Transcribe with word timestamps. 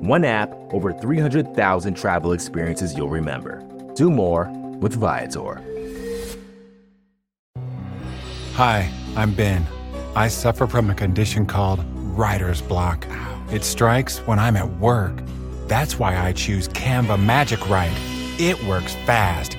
One 0.00 0.24
app, 0.24 0.50
over 0.72 0.94
300,000 0.94 1.92
travel 1.92 2.32
experiences 2.32 2.96
you'll 2.96 3.10
remember. 3.10 3.62
Do 3.94 4.10
more 4.10 4.48
with 4.80 4.94
Viator. 4.94 5.60
Hi, 8.54 8.90
I'm 9.14 9.34
Ben. 9.34 9.66
I 10.16 10.28
suffer 10.28 10.66
from 10.66 10.88
a 10.88 10.94
condition 10.94 11.44
called 11.44 11.84
writer's 12.16 12.62
block. 12.62 13.06
It 13.52 13.62
strikes 13.62 14.20
when 14.20 14.38
I'm 14.38 14.56
at 14.56 14.78
work. 14.78 15.20
That's 15.68 15.98
why 15.98 16.16
I 16.16 16.32
choose 16.32 16.66
Canva 16.68 17.22
Magic 17.22 17.68
Write. 17.68 17.92
It 18.38 18.62
works 18.64 18.94
fast, 19.04 19.58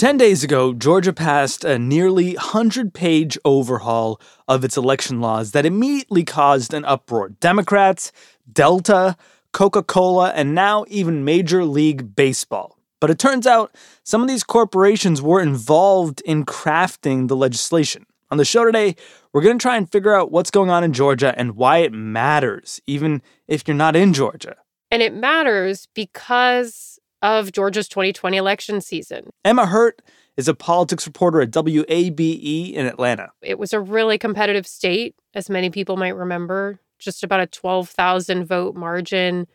10 0.00 0.16
days 0.16 0.42
ago, 0.42 0.72
Georgia 0.72 1.12
passed 1.12 1.62
a 1.62 1.78
nearly 1.78 2.32
100 2.32 2.94
page 2.94 3.36
overhaul 3.44 4.18
of 4.48 4.64
its 4.64 4.78
election 4.78 5.20
laws 5.20 5.52
that 5.52 5.66
immediately 5.66 6.24
caused 6.24 6.72
an 6.72 6.86
uproar. 6.86 7.28
Democrats, 7.28 8.10
Delta, 8.50 9.14
Coca 9.52 9.82
Cola, 9.82 10.30
and 10.30 10.54
now 10.54 10.86
even 10.88 11.22
Major 11.22 11.66
League 11.66 12.16
Baseball. 12.16 12.78
But 12.98 13.10
it 13.10 13.18
turns 13.18 13.46
out 13.46 13.76
some 14.02 14.22
of 14.22 14.28
these 14.28 14.42
corporations 14.42 15.20
were 15.20 15.42
involved 15.42 16.22
in 16.24 16.46
crafting 16.46 17.28
the 17.28 17.36
legislation. 17.36 18.06
On 18.30 18.38
the 18.38 18.44
show 18.46 18.64
today, 18.64 18.96
we're 19.34 19.42
going 19.42 19.58
to 19.58 19.62
try 19.62 19.76
and 19.76 19.92
figure 19.92 20.14
out 20.14 20.32
what's 20.32 20.50
going 20.50 20.70
on 20.70 20.82
in 20.82 20.94
Georgia 20.94 21.34
and 21.36 21.56
why 21.56 21.80
it 21.80 21.92
matters, 21.92 22.80
even 22.86 23.20
if 23.46 23.68
you're 23.68 23.76
not 23.76 23.96
in 23.96 24.14
Georgia. 24.14 24.56
And 24.90 25.02
it 25.02 25.12
matters 25.12 25.88
because 25.92 26.89
of 27.22 27.52
Georgia's 27.52 27.88
2020 27.88 28.36
election 28.36 28.80
season. 28.80 29.30
Emma 29.44 29.66
Hurt 29.66 30.02
is 30.36 30.48
a 30.48 30.54
politics 30.54 31.06
reporter 31.06 31.40
at 31.40 31.50
WABE 31.50 32.72
in 32.72 32.86
Atlanta. 32.86 33.30
It 33.42 33.58
was 33.58 33.72
a 33.72 33.80
really 33.80 34.18
competitive 34.18 34.66
state, 34.66 35.14
as 35.34 35.50
many 35.50 35.70
people 35.70 35.96
might 35.96 36.16
remember, 36.16 36.78
just 36.98 37.22
about 37.22 37.40
a 37.40 37.46
12,000 37.46 38.44
vote 38.44 38.74
margin 38.74 39.46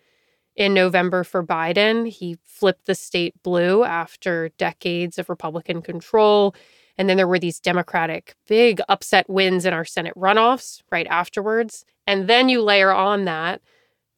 in 0.56 0.74
November 0.74 1.24
for 1.24 1.44
Biden. 1.44 2.08
He 2.08 2.38
flipped 2.44 2.86
the 2.86 2.96
state 2.96 3.42
blue 3.44 3.84
after 3.84 4.50
decades 4.58 5.18
of 5.18 5.30
Republican 5.30 5.82
control. 5.82 6.56
And 6.98 7.10
then 7.10 7.18
there 7.18 7.28
were 7.28 7.40
these 7.40 7.60
Democratic 7.60 8.36
big 8.48 8.80
upset 8.88 9.30
wins 9.30 9.66
in 9.66 9.74
our 9.74 9.84
Senate 9.84 10.16
runoffs 10.16 10.82
right 10.92 11.08
afterwards. 11.08 11.84
And 12.08 12.30
then 12.30 12.48
you 12.48 12.62
layer 12.62 12.94
on 12.94 13.26
that 13.26 13.62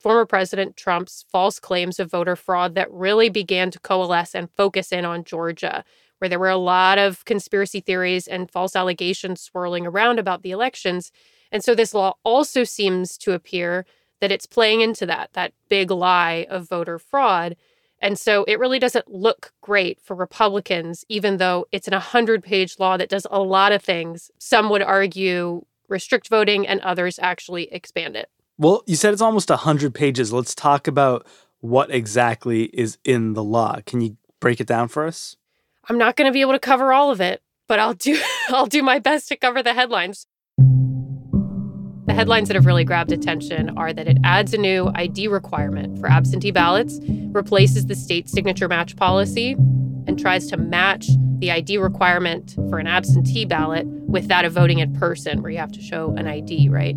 former 0.08 0.26
President 0.26 0.78
Trump's 0.78 1.26
false 1.30 1.60
claims 1.60 2.00
of 2.00 2.10
voter 2.10 2.38
fraud 2.38 2.76
that 2.76 2.90
really 2.94 3.28
began 3.28 3.70
to 3.72 3.80
coalesce 3.82 4.34
and 4.34 4.50
focus 4.56 4.94
in 4.94 5.04
on 5.04 5.26
Georgia, 5.26 5.84
where 6.20 6.30
there 6.30 6.40
were 6.40 6.48
a 6.48 6.56
lot 6.56 6.98
of 6.98 7.26
conspiracy 7.26 7.82
theories 7.82 8.26
and 8.26 8.50
false 8.50 8.74
allegations 8.74 9.42
swirling 9.42 9.86
around 9.86 10.18
about 10.18 10.44
the 10.44 10.52
elections. 10.52 11.12
And 11.52 11.62
so 11.62 11.76
this 11.76 11.94
law 11.94 12.14
also 12.24 12.64
seems 12.64 13.18
to 13.18 13.34
appear 13.34 13.86
that 14.22 14.32
it's 14.32 14.46
playing 14.46 14.80
into 14.80 15.06
that, 15.08 15.32
that 15.34 15.52
big 15.68 15.92
lie 15.92 16.48
of 16.50 16.70
voter 16.70 17.00
fraud. 17.00 17.58
And 18.00 18.18
so 18.18 18.46
it 18.46 18.60
really 18.60 18.80
doesn't 18.80 19.12
look 19.12 19.52
great 19.60 20.00
for 20.00 20.16
Republicans, 20.16 21.04
even 21.10 21.36
though 21.36 21.66
it's 21.74 21.90
an 21.90 21.94
100 21.94 22.46
page 22.46 22.80
law 22.80 22.96
that 22.96 23.10
does 23.10 23.28
a 23.30 23.42
lot 23.42 23.74
of 23.74 23.84
things. 23.84 24.32
Some 24.40 24.70
would 24.70 24.82
argue 24.82 25.66
restrict 25.90 26.30
voting, 26.30 26.66
and 26.66 26.80
others 26.80 27.20
actually 27.22 27.74
expand 27.74 28.16
it. 28.16 28.30
Well, 28.60 28.84
you 28.88 28.96
said 28.96 29.14
it's 29.14 29.22
almost 29.22 29.50
100 29.50 29.94
pages. 29.94 30.34
Let's 30.34 30.56
talk 30.56 30.88
about 30.88 31.28
what 31.60 31.92
exactly 31.92 32.64
is 32.64 32.98
in 33.04 33.34
the 33.34 33.44
law. 33.44 33.80
Can 33.86 34.02
you 34.02 34.18
break 34.40 34.60
it 34.60 34.68
down 34.68 34.88
for 34.88 35.06
us? 35.06 35.36
I'm 35.90 35.98
not 35.98 36.16
going 36.16 36.28
to 36.28 36.34
be 36.34 36.42
able 36.42 36.54
to 36.54 36.60
cover 36.60 36.92
all 36.92 37.12
of 37.12 37.22
it, 37.22 37.42
but 37.68 37.80
I'll 37.80 37.94
do 37.94 38.20
I'll 38.50 38.66
do 38.66 38.82
my 38.82 39.00
best 39.00 39.28
to 39.30 39.36
cover 39.36 39.62
the 39.62 39.74
headlines. 39.74 40.26
The 42.08 42.14
headlines 42.14 42.48
that 42.48 42.56
have 42.56 42.66
really 42.66 42.84
grabbed 42.84 43.12
attention 43.12 43.78
are 43.78 43.94
that 43.94 44.08
it 44.08 44.18
adds 44.24 44.54
a 44.54 44.58
new 44.58 44.90
ID 44.96 45.28
requirement 45.28 46.00
for 46.00 46.10
absentee 46.10 46.52
ballots, 46.52 47.00
replaces 47.32 47.86
the 47.86 47.96
state 47.96 48.30
signature 48.30 48.68
match 48.68 48.96
policy, 48.96 49.52
and 50.08 50.18
tries 50.18 50.48
to 50.48 50.58
match 50.58 51.08
the 51.40 51.52
ID 51.52 51.78
requirement 51.78 52.56
for 52.70 52.80
an 52.80 52.88
absentee 52.88 53.46
ballot 53.46 53.86
with 54.08 54.28
that 54.30 54.46
of 54.46 54.54
voting 54.54 54.80
in 54.80 54.94
person, 54.94 55.42
where 55.42 55.52
you 55.52 55.58
have 55.58 55.72
to 55.74 55.82
show 55.82 56.16
an 56.16 56.28
ID, 56.28 56.70
right? 56.70 56.96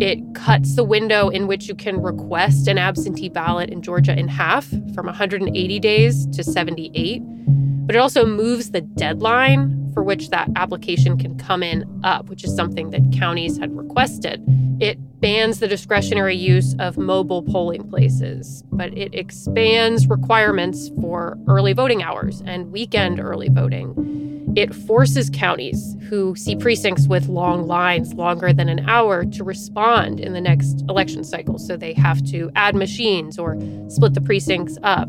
It 0.00 0.18
cuts 0.34 0.76
the 0.76 0.84
window 0.84 1.28
in 1.28 1.46
which 1.46 1.68
you 1.68 1.74
can 1.74 2.00
request 2.00 2.68
an 2.68 2.78
absentee 2.78 3.28
ballot 3.28 3.70
in 3.70 3.82
Georgia 3.82 4.16
in 4.18 4.28
half 4.28 4.66
from 4.94 5.06
180 5.06 5.80
days 5.80 6.26
to 6.28 6.44
78. 6.44 7.22
But 7.86 7.96
it 7.96 7.98
also 7.98 8.24
moves 8.26 8.70
the 8.70 8.80
deadline 8.80 9.85
for 9.96 10.02
which 10.02 10.28
that 10.28 10.46
application 10.56 11.16
can 11.16 11.38
come 11.38 11.62
in 11.62 11.82
up, 12.04 12.28
which 12.28 12.44
is 12.44 12.54
something 12.54 12.90
that 12.90 13.00
counties 13.12 13.56
had 13.56 13.74
requested. 13.74 14.44
It 14.78 14.98
bans 15.22 15.58
the 15.58 15.68
discretionary 15.68 16.36
use 16.36 16.76
of 16.78 16.98
mobile 16.98 17.42
polling 17.42 17.88
places, 17.88 18.62
but 18.72 18.92
it 18.92 19.14
expands 19.14 20.06
requirements 20.06 20.90
for 21.00 21.38
early 21.48 21.72
voting 21.72 22.02
hours 22.02 22.42
and 22.44 22.70
weekend 22.72 23.18
early 23.18 23.48
voting. 23.48 24.52
It 24.54 24.74
forces 24.74 25.30
counties 25.30 25.96
who 26.10 26.36
see 26.36 26.56
precincts 26.56 27.08
with 27.08 27.28
long 27.28 27.66
lines, 27.66 28.12
longer 28.12 28.52
than 28.52 28.68
an 28.68 28.86
hour, 28.86 29.24
to 29.24 29.44
respond 29.44 30.20
in 30.20 30.34
the 30.34 30.42
next 30.42 30.82
election 30.90 31.24
cycle. 31.24 31.58
So 31.58 31.74
they 31.78 31.94
have 31.94 32.22
to 32.26 32.50
add 32.54 32.74
machines 32.74 33.38
or 33.38 33.56
split 33.88 34.12
the 34.12 34.20
precincts 34.20 34.76
up. 34.82 35.08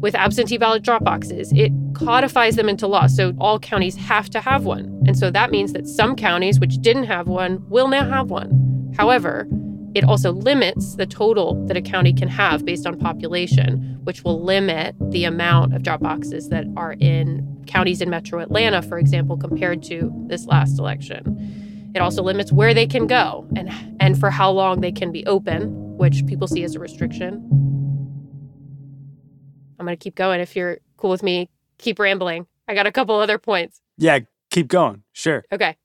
With 0.00 0.14
absentee 0.14 0.56
ballot 0.56 0.82
drop 0.82 1.04
boxes, 1.04 1.52
it 1.52 1.72
codifies 1.94 2.56
them 2.56 2.68
into 2.68 2.86
law. 2.86 3.06
So 3.06 3.34
all 3.38 3.58
counties 3.58 3.96
have 3.96 4.30
to 4.30 4.40
have 4.40 4.64
one. 4.64 5.02
And 5.06 5.18
so 5.18 5.30
that 5.30 5.50
means 5.50 5.72
that 5.74 5.86
some 5.86 6.16
counties 6.16 6.58
which 6.58 6.78
didn't 6.78 7.04
have 7.04 7.28
one 7.28 7.62
will 7.68 7.88
now 7.88 8.08
have 8.08 8.30
one. 8.30 8.92
However, 8.96 9.46
it 9.94 10.04
also 10.04 10.32
limits 10.32 10.94
the 10.94 11.06
total 11.06 11.66
that 11.66 11.76
a 11.76 11.82
county 11.82 12.12
can 12.12 12.28
have 12.28 12.64
based 12.64 12.86
on 12.86 12.98
population, 12.98 13.98
which 14.04 14.22
will 14.24 14.42
limit 14.42 14.94
the 15.10 15.24
amount 15.24 15.74
of 15.74 15.82
drop 15.82 16.00
boxes 16.00 16.48
that 16.48 16.64
are 16.76 16.94
in 17.00 17.46
counties 17.66 18.00
in 18.00 18.08
metro 18.08 18.40
Atlanta, 18.40 18.82
for 18.82 18.98
example, 18.98 19.36
compared 19.36 19.82
to 19.82 20.10
this 20.28 20.46
last 20.46 20.78
election. 20.78 21.90
It 21.94 22.00
also 22.00 22.22
limits 22.22 22.52
where 22.52 22.72
they 22.72 22.86
can 22.86 23.06
go 23.06 23.46
and, 23.56 23.68
and 23.98 24.18
for 24.18 24.30
how 24.30 24.50
long 24.50 24.80
they 24.80 24.92
can 24.92 25.10
be 25.10 25.26
open, 25.26 25.98
which 25.98 26.24
people 26.26 26.46
see 26.46 26.62
as 26.62 26.76
a 26.76 26.78
restriction. 26.78 27.44
I'm 29.80 29.86
going 29.86 29.96
to 29.96 30.02
keep 30.02 30.14
going. 30.14 30.40
If 30.40 30.54
you're 30.54 30.78
cool 30.96 31.10
with 31.10 31.22
me, 31.22 31.48
keep 31.78 31.98
rambling. 31.98 32.46
I 32.68 32.74
got 32.74 32.86
a 32.86 32.92
couple 32.92 33.16
other 33.16 33.38
points. 33.38 33.80
Yeah, 33.96 34.20
keep 34.50 34.68
going. 34.68 35.02
Sure. 35.12 35.44
Okay 35.50 35.76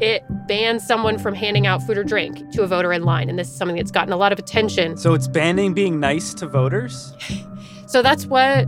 it 0.00 0.22
bans 0.46 0.86
someone 0.86 1.18
from 1.18 1.34
handing 1.34 1.66
out 1.66 1.82
food 1.82 1.96
or 1.96 2.04
drink 2.04 2.50
to 2.52 2.62
a 2.62 2.66
voter 2.66 2.92
in 2.92 3.04
line. 3.04 3.28
And 3.28 3.38
this 3.38 3.48
is 3.48 3.56
something 3.56 3.76
that's 3.76 3.90
gotten 3.90 4.12
a 4.12 4.16
lot 4.16 4.32
of 4.32 4.38
attention. 4.38 4.96
So 4.96 5.14
it's 5.14 5.28
banning 5.28 5.72
being 5.72 6.00
nice 6.00 6.34
to 6.34 6.46
voters? 6.46 7.12
so 7.86 8.02
that's 8.02 8.26
what 8.26 8.66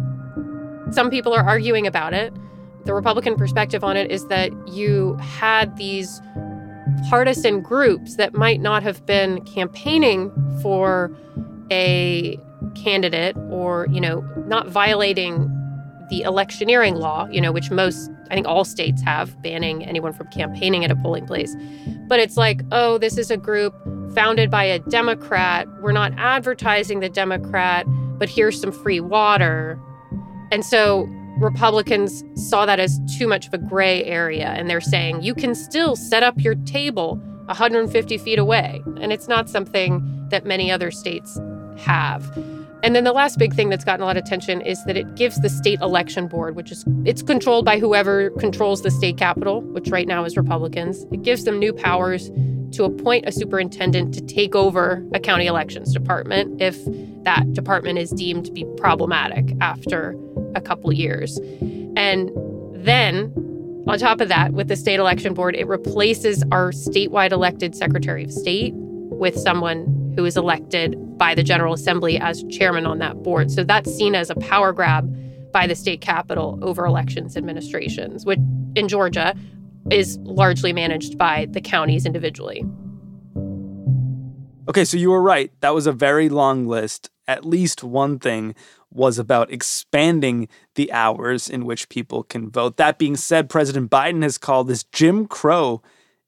some 0.90 1.10
people 1.10 1.34
are 1.34 1.44
arguing 1.44 1.86
about 1.86 2.14
it. 2.14 2.32
The 2.84 2.94
Republican 2.94 3.34
perspective 3.34 3.82
on 3.82 3.96
it 3.96 4.10
is 4.10 4.26
that 4.28 4.52
you 4.68 5.14
had 5.16 5.76
these 5.76 6.20
partisan 7.10 7.60
groups 7.60 8.16
that 8.16 8.34
might 8.34 8.60
not 8.60 8.82
have 8.84 9.04
been 9.04 9.44
campaigning 9.44 10.30
for 10.62 11.14
a 11.70 12.38
candidate 12.76 13.36
or, 13.50 13.86
you 13.90 14.00
know, 14.00 14.20
not 14.46 14.68
violating 14.68 15.50
the 16.08 16.22
electioneering 16.22 16.94
law, 16.94 17.26
you 17.30 17.40
know, 17.40 17.50
which 17.50 17.70
most, 17.70 18.10
I 18.30 18.34
think 18.34 18.46
all 18.46 18.64
states 18.64 19.02
have, 19.02 19.40
banning 19.42 19.84
anyone 19.84 20.12
from 20.12 20.28
campaigning 20.28 20.84
at 20.84 20.90
a 20.90 20.96
polling 20.96 21.26
place. 21.26 21.54
But 22.06 22.20
it's 22.20 22.36
like, 22.36 22.62
oh, 22.70 22.98
this 22.98 23.18
is 23.18 23.30
a 23.30 23.36
group 23.36 23.74
founded 24.14 24.50
by 24.50 24.64
a 24.64 24.78
Democrat. 24.78 25.66
We're 25.80 25.92
not 25.92 26.12
advertising 26.16 27.00
the 27.00 27.08
Democrat, 27.08 27.86
but 28.18 28.28
here's 28.28 28.60
some 28.60 28.70
free 28.70 29.00
water. 29.00 29.80
And 30.52 30.64
so 30.64 31.08
Republicans 31.38 32.24
saw 32.34 32.64
that 32.66 32.78
as 32.78 33.00
too 33.18 33.26
much 33.26 33.46
of 33.48 33.54
a 33.54 33.58
gray 33.58 34.04
area, 34.04 34.50
and 34.50 34.70
they're 34.70 34.80
saying 34.80 35.22
you 35.22 35.34
can 35.34 35.54
still 35.54 35.96
set 35.96 36.22
up 36.22 36.40
your 36.40 36.54
table 36.54 37.16
150 37.46 38.18
feet 38.18 38.38
away. 38.38 38.82
And 39.00 39.12
it's 39.12 39.28
not 39.28 39.48
something 39.48 40.28
that 40.30 40.44
many 40.44 40.70
other 40.70 40.90
states 40.90 41.38
have. 41.78 42.24
And 42.86 42.94
then 42.94 43.02
the 43.02 43.12
last 43.12 43.36
big 43.36 43.52
thing 43.52 43.68
that's 43.68 43.84
gotten 43.84 44.00
a 44.00 44.06
lot 44.06 44.16
of 44.16 44.22
attention 44.22 44.60
is 44.60 44.84
that 44.84 44.96
it 44.96 45.16
gives 45.16 45.40
the 45.40 45.48
state 45.48 45.80
election 45.80 46.28
board, 46.28 46.54
which 46.54 46.70
is 46.70 46.84
it's 47.04 47.20
controlled 47.20 47.64
by 47.64 47.80
whoever 47.80 48.30
controls 48.38 48.82
the 48.82 48.92
state 48.92 49.16
capital, 49.16 49.60
which 49.60 49.88
right 49.88 50.06
now 50.06 50.24
is 50.24 50.36
Republicans. 50.36 51.04
It 51.10 51.22
gives 51.22 51.42
them 51.42 51.58
new 51.58 51.72
powers 51.72 52.30
to 52.74 52.84
appoint 52.84 53.26
a 53.26 53.32
superintendent 53.32 54.14
to 54.14 54.20
take 54.20 54.54
over 54.54 55.04
a 55.12 55.18
county 55.18 55.46
elections 55.46 55.92
department 55.92 56.62
if 56.62 56.78
that 57.24 57.52
department 57.54 57.98
is 57.98 58.10
deemed 58.10 58.44
to 58.44 58.52
be 58.52 58.64
problematic 58.76 59.52
after 59.60 60.16
a 60.54 60.60
couple 60.60 60.92
years. 60.92 61.38
And 61.96 62.30
then 62.72 63.32
on 63.88 63.98
top 63.98 64.20
of 64.20 64.28
that, 64.28 64.52
with 64.52 64.68
the 64.68 64.76
state 64.76 65.00
election 65.00 65.34
board, 65.34 65.56
it 65.56 65.66
replaces 65.66 66.44
our 66.52 66.70
statewide 66.70 67.32
elected 67.32 67.74
Secretary 67.74 68.22
of 68.22 68.32
State 68.32 68.74
with 68.76 69.36
someone 69.36 70.12
who 70.14 70.24
is 70.24 70.36
elected 70.36 70.96
by 71.16 71.34
the 71.34 71.42
General 71.42 71.74
Assembly 71.74 72.18
as 72.18 72.44
chairman 72.50 72.86
on 72.86 72.98
that 72.98 73.22
board. 73.22 73.50
So 73.50 73.64
that's 73.64 73.94
seen 73.94 74.14
as 74.14 74.30
a 74.30 74.34
power 74.36 74.72
grab 74.72 75.12
by 75.52 75.66
the 75.66 75.74
state 75.74 76.00
capital 76.00 76.58
over 76.62 76.84
elections 76.84 77.36
administrations, 77.36 78.26
which 78.26 78.38
in 78.74 78.88
Georgia 78.88 79.34
is 79.90 80.18
largely 80.18 80.72
managed 80.72 81.16
by 81.16 81.46
the 81.50 81.60
counties 81.60 82.04
individually. 82.04 82.64
Okay, 84.68 84.84
so 84.84 84.96
you 84.96 85.10
were 85.10 85.22
right. 85.22 85.52
That 85.60 85.74
was 85.74 85.86
a 85.86 85.92
very 85.92 86.28
long 86.28 86.66
list. 86.66 87.08
At 87.28 87.44
least 87.44 87.84
one 87.84 88.18
thing 88.18 88.54
was 88.90 89.18
about 89.18 89.52
expanding 89.52 90.48
the 90.74 90.92
hours 90.92 91.48
in 91.48 91.64
which 91.64 91.88
people 91.88 92.22
can 92.22 92.50
vote. 92.50 92.76
That 92.76 92.98
being 92.98 93.16
said, 93.16 93.48
President 93.48 93.90
Biden 93.90 94.22
has 94.22 94.38
called 94.38 94.68
this 94.68 94.84
Jim 94.84 95.26
Crow 95.26 95.82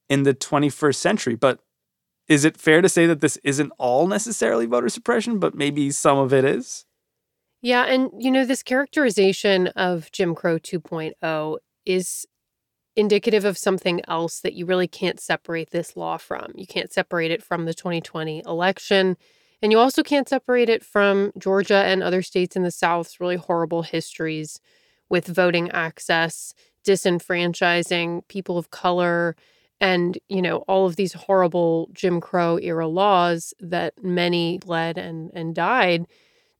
in 0.08 0.22
the 0.22 0.34
21st 0.34 0.96
century. 0.96 1.34
But 1.34 1.60
is 2.28 2.44
it 2.44 2.56
fair 2.56 2.82
to 2.82 2.88
say 2.88 3.06
that 3.06 3.20
this 3.20 3.38
isn't 3.42 3.72
all 3.78 4.06
necessarily 4.06 4.66
voter 4.66 4.88
suppression, 4.88 5.38
but 5.38 5.54
maybe 5.54 5.90
some 5.90 6.18
of 6.18 6.32
it 6.32 6.44
is? 6.44 6.84
Yeah. 7.62 7.84
And, 7.84 8.10
you 8.18 8.30
know, 8.30 8.44
this 8.44 8.62
characterization 8.62 9.68
of 9.68 10.12
Jim 10.12 10.34
Crow 10.34 10.58
2.0 10.58 11.58
is 11.84 12.26
indicative 12.94 13.44
of 13.44 13.56
something 13.56 14.00
else 14.08 14.40
that 14.40 14.54
you 14.54 14.66
really 14.66 14.88
can't 14.88 15.20
separate 15.20 15.70
this 15.70 15.96
law 15.96 16.16
from. 16.16 16.52
You 16.54 16.66
can't 16.66 16.92
separate 16.92 17.30
it 17.30 17.42
from 17.42 17.64
the 17.64 17.74
2020 17.74 18.42
election. 18.44 19.16
And 19.62 19.72
you 19.72 19.78
also 19.78 20.02
can't 20.02 20.28
separate 20.28 20.68
it 20.68 20.84
from 20.84 21.32
Georgia 21.38 21.84
and 21.84 22.02
other 22.02 22.22
states 22.22 22.54
in 22.56 22.62
the 22.62 22.70
South's 22.70 23.20
really 23.20 23.36
horrible 23.36 23.82
histories 23.82 24.60
with 25.08 25.26
voting 25.26 25.70
access, 25.70 26.54
disenfranchising 26.86 28.26
people 28.28 28.58
of 28.58 28.70
color, 28.70 29.34
and 29.80 30.18
you 30.28 30.42
know 30.42 30.58
all 30.68 30.86
of 30.86 30.96
these 30.96 31.12
horrible 31.12 31.88
Jim 31.92 32.20
Crow 32.20 32.58
era 32.58 32.86
laws 32.86 33.54
that 33.60 33.94
many 34.02 34.58
bled 34.58 34.98
and 34.98 35.30
and 35.34 35.54
died 35.54 36.06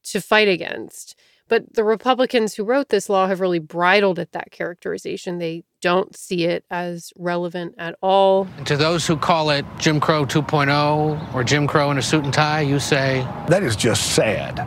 to 0.03 0.21
fight 0.21 0.47
against. 0.47 1.15
But 1.49 1.73
the 1.73 1.83
Republicans 1.83 2.53
who 2.53 2.63
wrote 2.63 2.89
this 2.89 3.09
law 3.09 3.27
have 3.27 3.41
really 3.41 3.59
bridled 3.59 4.19
at 4.19 4.33
that 4.33 4.51
characterization. 4.51 5.39
They 5.39 5.63
don't 5.81 6.15
see 6.15 6.45
it 6.45 6.63
as 6.69 7.11
relevant 7.17 7.73
at 7.79 7.95
all. 8.01 8.47
And 8.57 8.67
to 8.67 8.77
those 8.77 9.07
who 9.07 9.17
call 9.17 9.49
it 9.49 9.65
Jim 9.79 9.99
Crow 9.99 10.25
2.0 10.25 11.33
or 11.33 11.43
Jim 11.43 11.65
Crow 11.65 11.89
in 11.89 11.97
a 11.97 12.03
suit 12.03 12.23
and 12.23 12.33
tie, 12.33 12.61
you 12.61 12.79
say 12.79 13.27
that 13.47 13.63
is 13.63 13.75
just 13.75 14.13
sad 14.13 14.57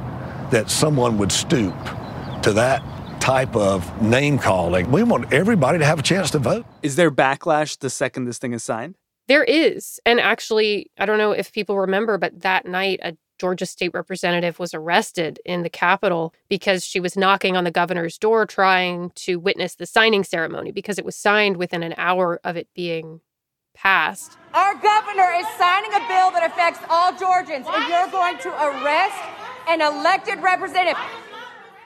that 0.51 0.71
someone 0.71 1.19
would 1.19 1.31
stoop 1.31 1.75
to 2.43 2.53
that 2.53 2.83
type 3.23 3.55
of 3.55 4.03
name 4.03 4.37
calling. 4.37 4.91
We 4.91 5.05
want 5.05 5.33
everybody 5.33 5.79
to 5.79 5.85
have 5.85 6.01
a 6.01 6.03
chance 6.03 6.33
to 6.33 6.41
vote. 6.41 6.67
Is 6.83 6.97
there 6.97 7.11
backlash 7.11 7.79
the 7.79 7.89
second 7.89 8.25
this 8.25 8.39
thing 8.39 8.53
is 8.53 8.65
signed? 8.65 8.97
There 9.29 9.45
is. 9.45 10.01
And 10.05 10.19
actually, 10.19 10.91
I 10.99 11.07
don't 11.07 11.19
know 11.19 11.31
if 11.31 11.53
people 11.53 11.79
remember, 11.79 12.19
but 12.19 12.41
that 12.41 12.67
night, 12.67 12.99
a 13.01 13.17
Georgia 13.39 13.65
state 13.65 13.95
representative 13.95 14.59
was 14.59 14.75
arrested 14.75 15.39
in 15.45 15.63
the 15.63 15.71
Capitol 15.71 16.35
because 16.49 16.85
she 16.85 16.99
was 16.99 17.17
knocking 17.17 17.57
on 17.57 17.63
the 17.63 17.71
governor's 17.71 18.19
door 18.19 18.45
trying 18.45 19.11
to 19.15 19.37
witness 19.37 19.77
the 19.77 19.87
signing 19.87 20.25
ceremony 20.25 20.73
because 20.73 20.99
it 20.99 21.05
was 21.05 21.15
signed 21.15 21.57
within 21.57 21.85
an 21.85 21.95
hour 21.97 22.41
of 22.43 22.57
it 22.57 22.67
being 22.75 23.21
passed. 23.73 24.37
Our 24.53 24.75
governor 24.75 25.31
is 25.37 25.47
signing 25.57 25.93
a 25.93 26.01
bill 26.09 26.33
that 26.33 26.43
affects 26.45 26.81
all 26.91 27.17
Georgians, 27.17 27.67
and 27.73 27.89
you're 27.89 28.11
going 28.11 28.39
to 28.39 28.49
arrest 28.49 29.23
an 29.69 29.81
elected 29.81 30.43
representative. 30.43 30.99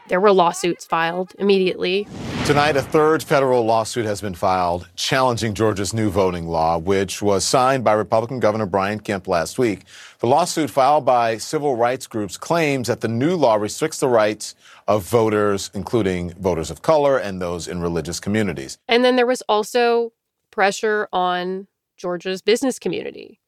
There 0.08 0.20
were 0.20 0.31
lawsuits 0.31 0.85
filed 0.85 1.35
immediately. 1.38 2.06
Tonight, 2.44 2.76
a 2.76 2.82
third 2.82 3.25
federal 3.25 3.64
lawsuit 3.64 4.06
has 4.06 4.20
been 4.20 4.35
filed 4.35 4.88
challenging 4.94 5.53
Georgia's 5.53 5.93
new 5.93 6.11
voting 6.11 6.47
law, 6.47 6.79
which 6.79 7.20
was 7.20 7.44
signed 7.44 7.82
by 7.82 7.93
Republican 7.93 8.38
Governor 8.38 8.67
Brian 8.67 9.00
Kemp 9.00 9.26
last 9.26 9.58
week. 9.58 9.82
The 10.20 10.29
lawsuit 10.29 10.70
filed 10.70 11.05
by 11.05 11.38
civil 11.38 11.75
rights 11.75 12.06
groups 12.06 12.37
claims 12.37 12.87
that 12.87 13.00
the 13.00 13.08
new 13.08 13.35
law 13.35 13.56
restricts 13.56 13.99
the 13.99 14.08
rights 14.08 14.55
of 14.87 15.03
voters, 15.03 15.73
including 15.75 16.31
voters 16.35 16.70
of 16.70 16.82
color 16.82 17.19
and 17.19 17.43
those 17.43 17.67
in 17.67 17.81
religious 17.81 18.20
communities. 18.20 18.79
And 18.87 19.05
then 19.05 19.17
there 19.17 19.26
was 19.26 19.43
also 19.49 20.12
pressure 20.52 21.09
on 21.12 21.67
Georgia's 21.97 22.43
business 22.43 22.79
community 22.79 23.41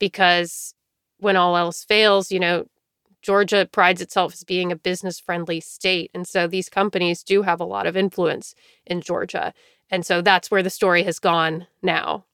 because 0.00 0.74
when 1.18 1.36
all 1.36 1.56
else 1.56 1.84
fails, 1.84 2.32
you 2.32 2.40
know, 2.40 2.66
Georgia 3.22 3.68
prides 3.70 4.00
itself 4.00 4.32
as 4.32 4.44
being 4.44 4.72
a 4.72 4.76
business 4.76 5.20
friendly 5.20 5.60
state. 5.60 6.10
And 6.14 6.26
so 6.26 6.46
these 6.46 6.68
companies 6.68 7.22
do 7.22 7.42
have 7.42 7.60
a 7.60 7.64
lot 7.64 7.86
of 7.86 7.96
influence 7.96 8.54
in 8.86 9.00
Georgia. 9.00 9.52
And 9.90 10.06
so 10.06 10.22
that's 10.22 10.50
where 10.50 10.62
the 10.62 10.70
story 10.70 11.02
has 11.02 11.18
gone 11.18 11.66
now. 11.82 12.24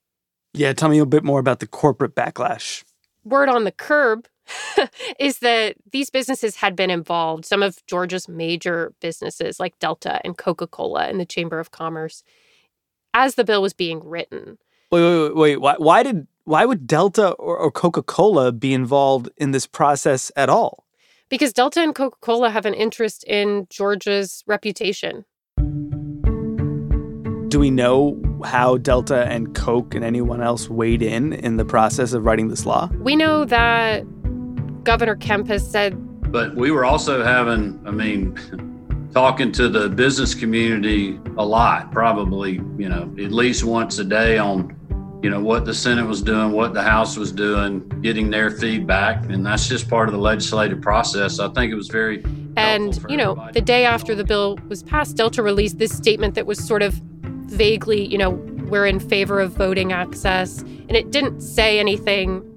Yeah, 0.55 0.73
tell 0.73 0.89
me 0.89 0.99
a 0.99 1.07
bit 1.07 1.25
more 1.25 1.41
about 1.41 1.61
the 1.61 1.67
corporate 1.67 2.15
backlash. 2.15 2.85
Word 3.25 3.49
on 3.49 3.65
the 3.65 3.73
curb 3.73 4.29
is 5.19 5.41
that 5.41 5.77
these 5.91 6.11
businesses 6.11 6.57
had 6.57 6.77
been 6.77 6.91
involved, 6.91 7.45
some 7.45 7.63
of 7.63 7.85
Georgia's 7.87 8.29
major 8.29 8.93
businesses 9.01 9.59
like 9.59 9.79
Delta 9.79 10.21
and 10.25 10.39
Coca 10.39 10.67
Cola 10.67 11.07
and 11.07 11.19
the 11.19 11.27
Chamber 11.27 11.59
of 11.59 11.73
Commerce, 11.73 12.23
as 13.13 13.35
the 13.35 13.45
bill 13.45 13.63
was 13.63 13.73
being 13.73 14.01
written. 14.05 14.59
Wait, 14.91 15.03
wait, 15.03 15.21
wait. 15.21 15.35
wait. 15.35 15.61
Why, 15.61 15.75
why 15.79 16.03
did 16.03 16.27
why 16.45 16.65
would 16.65 16.87
Delta 16.87 17.31
or, 17.33 17.59
or 17.59 17.73
Coca 17.73 18.03
Cola 18.03 18.53
be 18.53 18.73
involved 18.73 19.29
in 19.37 19.51
this 19.51 19.67
process 19.67 20.31
at 20.37 20.49
all? 20.49 20.87
Because 21.29 21.53
Delta 21.53 21.81
and 21.81 21.93
Coca 21.93 22.17
Cola 22.21 22.51
have 22.51 22.67
an 22.67 22.75
interest 22.75 23.25
in 23.25 23.67
Georgia's 23.69 24.45
reputation. 24.47 25.25
Do 27.49 27.59
we 27.59 27.71
know 27.71 28.21
how 28.45 28.77
Delta 28.77 29.27
and 29.27 29.55
Coke 29.57 29.95
and 29.95 30.05
anyone 30.05 30.41
else 30.41 30.69
weighed 30.69 31.03
in 31.03 31.33
in 31.33 31.57
the 31.57 31.65
process 31.65 32.13
of 32.13 32.25
writing 32.25 32.47
this 32.49 32.65
law? 32.65 32.89
We 33.01 33.17
know 33.17 33.45
that 33.45 34.05
Governor 34.85 35.17
Kemp 35.17 35.49
has 35.49 35.69
said. 35.69 35.95
But 36.31 36.55
we 36.55 36.71
were 36.71 36.85
also 36.85 37.25
having, 37.25 37.81
I 37.87 37.91
mean, 37.91 38.37
talking 39.13 39.51
to 39.53 39.69
the 39.69 39.89
business 39.89 40.33
community 40.35 41.19
a 41.39 41.45
lot, 41.45 41.91
probably, 41.91 42.53
you 42.79 42.89
know, 42.89 43.03
at 43.19 43.33
least 43.33 43.65
once 43.65 43.99
a 43.99 44.05
day 44.05 44.39
on 44.39 44.77
you 45.23 45.31
know 45.31 45.41
what 45.41 45.65
the 45.65 45.75
senate 45.75 46.07
was 46.07 46.21
doing 46.23 46.53
what 46.53 46.75
the 46.75 46.83
house 46.83 47.17
was 47.17 47.33
doing 47.33 47.81
getting 48.03 48.31
their 48.31 48.51
feedback 48.51 49.25
and 49.31 49.45
that's 49.45 49.67
just 49.69 49.89
part 49.89 50.09
of 50.09 50.13
the 50.13 50.21
legislative 50.21 50.81
process. 50.81 51.39
I 51.39 51.49
think 51.49 51.73
it 51.73 51.75
was 51.75 51.89
very 51.89 52.23
and 52.57 52.99
you 53.09 53.17
know 53.17 53.33
everybody. 53.33 53.53
the 53.53 53.61
day 53.61 53.85
after 53.85 54.15
the 54.15 54.25
bill 54.25 54.59
was 54.69 54.83
passed 54.83 55.17
delta 55.17 55.43
released 55.43 55.79
this 55.79 55.93
statement 55.93 56.35
that 56.35 56.47
was 56.47 56.63
sort 56.65 56.83
of 56.83 56.95
vaguely 57.47 58.07
you 58.07 58.19
know 58.19 58.31
we're 58.69 58.87
in 58.87 58.99
favor 58.99 59.41
of 59.41 59.53
voting 59.53 59.93
access 59.93 60.61
and 60.61 60.93
it 60.93 61.11
didn't 61.11 61.41
say 61.41 61.79
anything 61.79 62.53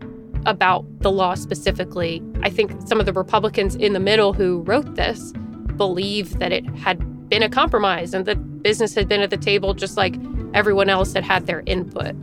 about 0.45 0.85
the 0.99 1.11
law 1.11 1.35
specifically. 1.35 2.23
I 2.41 2.49
think 2.49 2.71
some 2.87 2.99
of 2.99 3.05
the 3.05 3.13
republicans 3.13 3.75
in 3.75 3.93
the 3.93 3.99
middle 3.99 4.33
who 4.33 4.61
wrote 4.61 4.95
this 4.95 5.33
believe 5.77 6.39
that 6.39 6.51
it 6.51 6.65
had 6.75 7.29
been 7.29 7.43
a 7.43 7.49
compromise 7.49 8.13
and 8.13 8.25
that 8.25 8.63
business 8.63 8.95
had 8.95 9.07
been 9.07 9.21
at 9.21 9.29
the 9.29 9.37
table 9.37 9.73
just 9.73 9.97
like 9.97 10.15
everyone 10.53 10.89
else 10.89 11.13
had 11.13 11.23
had 11.23 11.45
their 11.45 11.61
input 11.65 12.15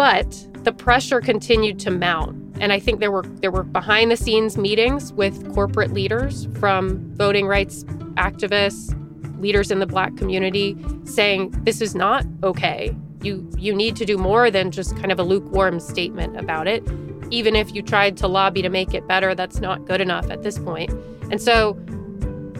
but 0.00 0.48
the 0.64 0.72
pressure 0.72 1.20
continued 1.20 1.78
to 1.78 1.90
mount. 1.90 2.34
And 2.58 2.72
I 2.72 2.78
think 2.78 3.00
there 3.00 3.10
were 3.10 3.24
there 3.42 3.50
were 3.50 3.62
behind 3.62 4.10
the 4.10 4.16
scenes 4.16 4.56
meetings 4.56 5.12
with 5.12 5.52
corporate 5.54 5.92
leaders 5.92 6.48
from 6.58 7.14
voting 7.16 7.46
rights 7.46 7.84
activists, 8.16 8.96
leaders 9.42 9.70
in 9.70 9.78
the 9.78 9.86
black 9.86 10.16
community 10.16 10.74
saying 11.04 11.50
this 11.64 11.82
is 11.82 11.94
not 11.94 12.24
okay. 12.42 12.96
You 13.20 13.46
you 13.58 13.74
need 13.74 13.94
to 13.96 14.06
do 14.06 14.16
more 14.16 14.50
than 14.50 14.70
just 14.70 14.96
kind 14.96 15.12
of 15.12 15.18
a 15.18 15.22
lukewarm 15.22 15.78
statement 15.80 16.34
about 16.38 16.66
it. 16.66 16.82
Even 17.30 17.54
if 17.54 17.74
you 17.74 17.82
tried 17.82 18.16
to 18.16 18.26
lobby 18.26 18.62
to 18.62 18.70
make 18.70 18.94
it 18.94 19.06
better, 19.06 19.34
that's 19.34 19.60
not 19.60 19.84
good 19.84 20.00
enough 20.00 20.30
at 20.30 20.42
this 20.42 20.58
point. 20.58 20.90
And 21.30 21.42
so 21.42 21.74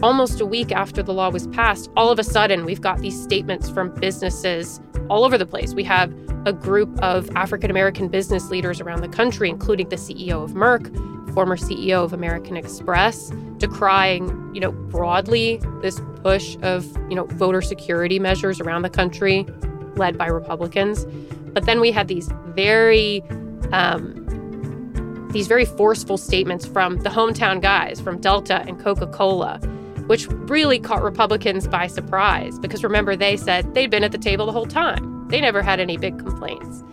almost 0.01 0.41
a 0.41 0.45
week 0.45 0.71
after 0.71 1.03
the 1.03 1.13
law 1.13 1.29
was 1.29 1.47
passed, 1.47 1.89
all 1.95 2.09
of 2.09 2.19
a 2.19 2.23
sudden 2.23 2.65
we've 2.65 2.81
got 2.81 2.99
these 2.99 3.21
statements 3.21 3.69
from 3.69 3.93
businesses 3.95 4.79
all 5.09 5.23
over 5.23 5.37
the 5.37 5.45
place. 5.45 5.73
We 5.73 5.83
have 5.83 6.13
a 6.45 6.53
group 6.53 6.97
of 7.03 7.29
African 7.35 7.69
American 7.69 8.07
business 8.07 8.49
leaders 8.49 8.81
around 8.81 9.01
the 9.01 9.09
country, 9.09 9.49
including 9.49 9.89
the 9.89 9.95
CEO 9.95 10.43
of 10.43 10.51
Merck, 10.51 10.91
former 11.33 11.55
CEO 11.55 12.03
of 12.03 12.13
American 12.13 12.57
Express, 12.57 13.31
decrying, 13.57 14.53
you 14.53 14.59
know, 14.59 14.71
broadly 14.71 15.61
this 15.81 16.01
push 16.23 16.57
of, 16.61 16.85
you 17.09 17.15
know, 17.15 17.25
voter 17.25 17.61
security 17.61 18.19
measures 18.19 18.59
around 18.59 18.81
the 18.81 18.89
country 18.89 19.45
led 19.95 20.17
by 20.17 20.27
Republicans. 20.27 21.05
But 21.53 21.65
then 21.65 21.79
we 21.79 21.91
had 21.91 22.07
these 22.07 22.29
very 22.47 23.21
um, 23.71 24.17
these 25.31 25.47
very 25.47 25.65
forceful 25.65 26.17
statements 26.17 26.65
from 26.65 26.97
the 26.97 27.09
hometown 27.09 27.61
guys, 27.61 28.01
from 28.01 28.19
Delta 28.19 28.65
and 28.67 28.77
Coca-Cola, 28.77 29.61
which 30.11 30.27
really 30.27 30.77
caught 30.77 31.01
Republicans 31.01 31.69
by 31.69 31.87
surprise 31.87 32.59
because 32.59 32.83
remember 32.83 33.15
they 33.15 33.37
said 33.37 33.73
they'd 33.73 33.89
been 33.89 34.03
at 34.03 34.11
the 34.11 34.17
table 34.17 34.45
the 34.45 34.51
whole 34.51 34.65
time. 34.65 35.25
They 35.29 35.39
never 35.39 35.61
had 35.61 35.79
any 35.79 35.95
big 35.95 36.19
complaints. 36.19 36.83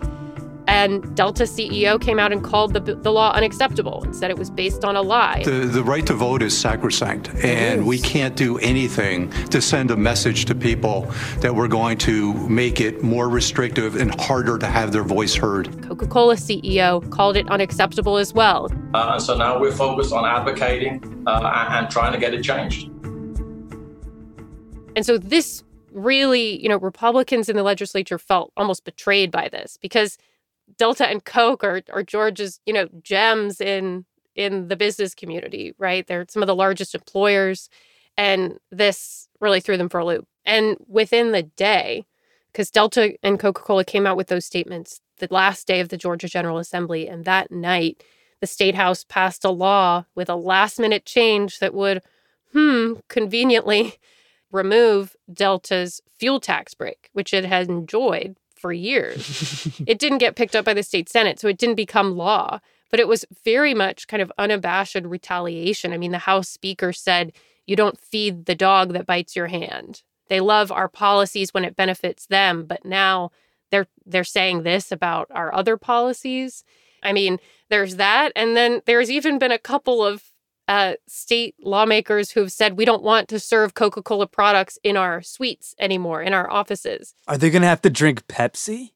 And 0.69 1.17
Delta 1.17 1.43
CEO 1.43 2.01
came 2.01 2.21
out 2.21 2.31
and 2.31 2.45
called 2.45 2.75
the, 2.75 2.95
the 2.95 3.11
law 3.11 3.33
unacceptable 3.33 4.05
and 4.05 4.15
said 4.15 4.31
it 4.31 4.39
was 4.39 4.51
based 4.51 4.85
on 4.85 4.95
a 4.95 5.03
lie. 5.03 5.43
The, 5.43 5.67
the 5.67 5.83
right 5.83 6.07
to 6.07 6.15
vote 6.15 6.43
is 6.43 6.57
sacrosanct, 6.57 7.31
and 7.43 7.87
we 7.87 7.99
can't 7.99 8.37
do 8.37 8.59
anything 8.59 9.31
to 9.49 9.61
send 9.61 9.91
a 9.91 9.97
message 9.97 10.45
to 10.45 10.55
people 10.55 11.13
that 11.39 11.53
we're 11.53 11.67
going 11.67 11.99
to 11.99 12.35
make 12.49 12.81
it 12.81 13.03
more 13.03 13.29
restrictive 13.29 13.97
and 13.97 14.15
harder 14.21 14.59
to 14.59 14.67
have 14.67 14.93
their 14.93 15.03
voice 15.03 15.35
heard. 15.35 15.83
Coca 15.83 16.07
Cola 16.07 16.37
CEO 16.37 17.11
called 17.11 17.37
it 17.37 17.51
unacceptable 17.51 18.17
as 18.17 18.33
well. 18.33 18.71
Uh, 18.95 19.13
and 19.15 19.23
so 19.23 19.37
now 19.37 19.59
we're 19.59 19.73
focused 19.73 20.13
on 20.13 20.25
advocating 20.25 21.25
uh, 21.27 21.67
and 21.71 21.91
trying 21.91 22.13
to 22.13 22.19
get 22.19 22.33
it 22.33 22.45
changed. 22.45 22.91
And 24.99 25.07
so 25.07 25.17
this 25.17 25.63
really, 25.93 26.61
you 26.61 26.69
know, 26.69 26.77
Republicans 26.77 27.49
in 27.49 27.55
the 27.55 27.63
legislature 27.63 28.19
felt 28.19 28.53
almost 28.57 28.85
betrayed 28.85 29.31
by 29.31 29.49
this 29.49 29.79
because 29.81 30.19
Delta 30.77 31.07
and 31.07 31.25
Coke 31.25 31.63
are, 31.63 31.83
are 31.93 32.03
Georgia's, 32.03 32.59
you 32.67 32.73
know, 32.73 32.89
gems 33.01 33.61
in 33.61 34.07
in 34.35 34.67
the 34.67 34.75
business 34.75 35.15
community, 35.15 35.73
right? 35.79 36.05
They're 36.05 36.27
some 36.29 36.43
of 36.43 36.49
the 36.49 36.55
largest 36.57 36.97
employers, 36.97 37.71
and 38.17 38.59
this 38.73 39.29
really 39.41 39.61
threw 39.61 39.77
them 39.77 39.89
for 39.89 40.01
a 40.01 40.05
loop. 40.05 40.27
And 40.45 40.77
within 40.89 41.31
the 41.31 41.45
day, 41.45 42.05
because 42.51 42.69
Delta 42.69 43.17
and 43.23 43.39
Coca 43.39 43.63
Cola 43.63 43.85
came 43.85 44.05
out 44.05 44.17
with 44.17 44.27
those 44.27 44.47
statements 44.47 45.01
the 45.19 45.29
last 45.31 45.69
day 45.69 45.79
of 45.79 45.91
the 45.91 45.97
Georgia 45.97 46.27
General 46.27 46.59
Assembly, 46.59 47.07
and 47.07 47.25
that 47.25 47.53
night, 47.53 48.03
the 48.41 48.49
state 48.49 48.75
house 48.75 49.05
passed 49.05 49.45
a 49.45 49.51
law 49.51 50.07
with 50.17 50.29
a 50.29 50.35
last 50.35 50.81
minute 50.81 51.05
change 51.05 51.61
that 51.61 51.73
would, 51.73 52.03
hmm, 52.53 52.95
conveniently 53.09 53.95
remove 54.51 55.17
Delta's 55.33 56.01
fuel 56.19 56.41
tax 56.41 56.75
break, 56.75 57.11
which 57.13 57.35
it 57.35 57.45
had 57.45 57.69
enjoyed 57.69 58.37
for 58.55 58.73
years. 58.73 59.69
it 59.87 59.99
didn't 59.99 60.19
get 60.19 60.37
picked 60.37 60.57
up 60.57 60.65
by 60.65 60.75
the 60.75 60.83
state 60.83 61.09
Senate, 61.09 61.39
so 61.39 61.49
it 61.49 61.59
didn't 61.59 61.77
become 61.77 62.17
law, 62.17 62.61
but 62.91 63.01
it 63.01 63.09
was 63.09 63.25
very 63.45 63.75
much 63.75 64.09
kind 64.09 64.23
of 64.23 64.33
unabashed 64.39 64.97
retaliation. 64.97 65.93
I 65.93 65.99
mean, 65.99 66.13
the 66.13 66.19
House 66.19 66.49
Speaker 66.49 66.93
said, 66.93 67.33
You 67.67 67.77
don't 67.77 68.01
feed 68.01 68.47
the 68.47 68.55
dog 68.55 68.93
that 68.95 69.07
bites 69.07 69.37
your 69.37 69.47
hand. 69.49 70.03
They 70.29 70.41
love 70.41 70.71
our 70.71 70.89
policies 70.89 71.55
when 71.55 71.65
it 71.65 71.77
benefits 71.77 72.27
them, 72.27 72.65
but 72.65 72.85
now 72.85 73.31
they're 73.71 73.87
they're 74.07 74.25
saying 74.25 74.63
this 74.63 74.93
about 74.93 75.29
our 75.31 75.55
other 75.55 75.77
policies. 75.77 76.65
I 77.03 77.13
mean, 77.13 77.39
there's 77.71 77.97
that 77.97 78.33
and 78.35 78.57
then 78.57 78.83
there's 78.87 79.11
even 79.11 79.39
been 79.39 79.53
a 79.53 79.59
couple 79.59 80.05
of 80.05 80.25
uh, 80.69 80.95
state 81.09 81.57
lawmakers 81.61 82.31
who 82.31 82.41
have 82.41 82.53
said 82.53 82.77
we 82.77 82.85
don't 82.85 83.03
want 83.03 83.27
to 83.29 83.41
serve 83.41 83.75
Coca 83.75 84.03
Cola 84.03 84.27
products 84.27 84.79
in 84.85 84.97
our 84.97 85.23
suites 85.23 85.75
anymore, 85.81 86.23
in 86.23 86.35
our 86.35 86.49
offices. 86.51 87.15
Are 87.27 87.39
they 87.39 87.51
going 87.51 87.63
to 87.63 87.69
have 87.69 87.83
to 87.83 87.91
drink 87.91 88.27
Pepsi? 88.29 88.93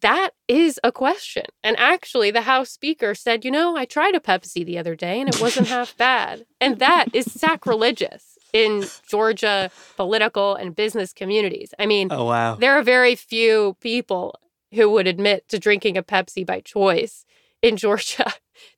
That 0.00 0.30
is 0.48 0.80
a 0.82 0.90
question. 0.90 1.44
And 1.62 1.78
actually, 1.78 2.30
the 2.30 2.42
House 2.42 2.70
Speaker 2.70 3.14
said, 3.14 3.44
you 3.44 3.50
know, 3.50 3.76
I 3.76 3.84
tried 3.84 4.14
a 4.14 4.20
Pepsi 4.20 4.64
the 4.64 4.78
other 4.78 4.96
day 4.96 5.20
and 5.20 5.28
it 5.28 5.40
wasn't 5.40 5.68
half 5.68 5.96
bad. 5.96 6.44
And 6.60 6.78
that 6.78 7.06
is 7.12 7.30
sacrilegious 7.30 8.38
in 8.52 8.84
Georgia 9.08 9.70
political 9.96 10.54
and 10.54 10.74
business 10.74 11.12
communities. 11.12 11.72
I 11.78 11.86
mean, 11.86 12.08
oh, 12.10 12.24
wow. 12.24 12.56
there 12.56 12.74
are 12.74 12.82
very 12.82 13.14
few 13.14 13.76
people 13.80 14.38
who 14.72 14.90
would 14.90 15.06
admit 15.06 15.48
to 15.48 15.58
drinking 15.58 15.96
a 15.96 16.02
Pepsi 16.02 16.44
by 16.44 16.60
choice 16.60 17.24
in 17.62 17.76
Georgia 17.76 18.32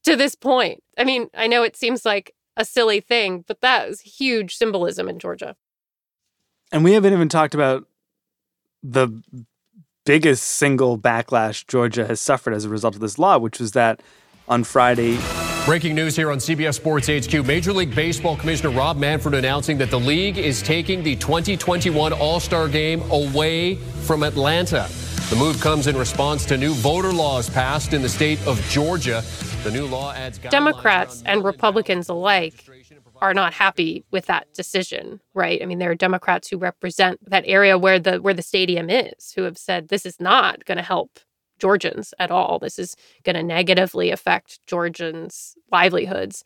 to 0.05 0.17
this 0.17 0.35
point. 0.35 0.83
I 0.99 1.05
mean, 1.05 1.29
I 1.35 1.47
know 1.47 1.63
it 1.63 1.77
seems 1.77 2.05
like 2.05 2.35
a 2.57 2.65
silly 2.65 3.01
thing, 3.01 3.45
but 3.47 3.61
that 3.61 3.89
is 3.89 4.01
huge 4.01 4.57
symbolism 4.57 5.09
in 5.09 5.19
Georgia. 5.19 5.57
And 6.73 6.85
we 6.85 6.93
haven't 6.93 7.13
even 7.13 7.29
talked 7.29 7.55
about 7.55 7.87
the 8.83 9.23
biggest 10.05 10.45
single 10.45 10.99
backlash 10.99 11.67
Georgia 11.67 12.07
has 12.07 12.21
suffered 12.21 12.55
as 12.55 12.65
a 12.65 12.69
result 12.69 12.95
of 12.95 13.01
this 13.01 13.19
law, 13.19 13.39
which 13.39 13.59
was 13.59 13.73
that 13.73 14.03
on 14.49 14.65
Friday. 14.65 15.19
Breaking 15.65 15.95
news 15.95 16.15
here 16.15 16.31
on 16.31 16.39
CBS 16.39 16.75
Sports 16.75 17.09
HQ. 17.09 17.47
Major 17.47 17.73
League 17.73 17.95
Baseball 17.95 18.37
Commissioner 18.37 18.77
Rob 18.77 18.99
Manfred 18.99 19.35
announcing 19.35 19.79
that 19.79 19.91
the 19.91 19.99
league 19.99 20.37
is 20.37 20.61
taking 20.61 21.03
the 21.03 21.17
2021 21.17 22.13
All 22.13 22.39
Star 22.39 22.69
game 22.69 23.01
away 23.11 23.77
from 23.77 24.23
Atlanta. 24.23 24.87
The 25.31 25.37
move 25.37 25.59
comes 25.63 25.87
in 25.87 25.97
response 25.97 26.45
to 26.47 26.59
new 26.59 26.75
voter 26.75 27.13
laws 27.13 27.49
passed 27.49 27.95
in 27.95 28.03
the 28.03 28.11
state 28.11 28.47
of 28.47 28.61
Georgia. 28.69 29.23
The 29.65 29.71
new 29.71 29.87
law 29.87 30.13
adds 30.13 30.37
Democrats 30.37 31.23
and 31.25 31.43
Republicans 31.43 32.11
alike 32.11 32.69
are 33.23 33.33
not 33.33 33.55
happy 33.55 34.05
with 34.11 34.27
that 34.27 34.53
decision, 34.53 35.23
right? 35.33 35.63
I 35.63 35.65
mean, 35.65 35.79
there 35.79 35.91
are 35.91 35.95
Democrats 35.95 36.49
who 36.49 36.59
represent 36.59 37.19
that 37.31 37.45
area 37.47 37.79
where 37.79 37.99
the 37.99 38.19
where 38.21 38.35
the 38.35 38.43
stadium 38.43 38.91
is 38.91 39.33
who 39.33 39.45
have 39.45 39.57
said 39.57 39.89
this 39.89 40.05
is 40.05 40.21
not 40.21 40.67
going 40.67 40.77
to 40.77 40.85
help 40.85 41.19
Georgians 41.59 42.13
at 42.19 42.31
all. 42.31 42.59
This 42.59 42.79
is 42.79 42.95
going 43.23 43.37
to 43.37 43.43
negatively 43.43 44.11
affect 44.11 44.61
Georgians' 44.67 45.57
livelihoods. 45.73 46.45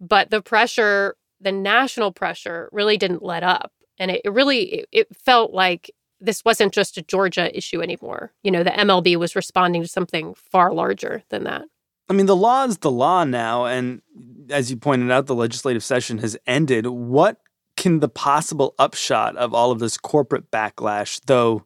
But 0.00 0.30
the 0.30 0.40
pressure, 0.40 1.16
the 1.38 1.52
national 1.52 2.12
pressure 2.12 2.70
really 2.72 2.96
didn't 2.96 3.22
let 3.22 3.42
up. 3.42 3.72
And 3.98 4.10
it, 4.10 4.22
it 4.24 4.32
really 4.32 4.86
it 4.90 5.14
felt 5.14 5.52
like 5.52 5.90
this 6.18 6.42
wasn't 6.46 6.72
just 6.72 6.96
a 6.96 7.02
Georgia 7.02 7.54
issue 7.54 7.82
anymore. 7.82 8.32
You 8.42 8.50
know, 8.50 8.62
the 8.62 8.70
MLB 8.70 9.16
was 9.16 9.36
responding 9.36 9.82
to 9.82 9.88
something 9.88 10.32
far 10.32 10.72
larger 10.72 11.24
than 11.28 11.44
that. 11.44 11.66
I 12.08 12.12
mean, 12.12 12.26
the 12.26 12.36
law 12.36 12.64
is 12.64 12.78
the 12.78 12.90
law 12.90 13.24
now. 13.24 13.64
And 13.64 14.02
as 14.50 14.70
you 14.70 14.76
pointed 14.76 15.10
out, 15.10 15.26
the 15.26 15.34
legislative 15.34 15.82
session 15.82 16.18
has 16.18 16.36
ended. 16.46 16.86
What 16.86 17.38
can 17.76 18.00
the 18.00 18.08
possible 18.08 18.74
upshot 18.78 19.36
of 19.36 19.54
all 19.54 19.70
of 19.70 19.78
this 19.78 19.96
corporate 19.96 20.50
backlash, 20.50 21.20
though 21.26 21.64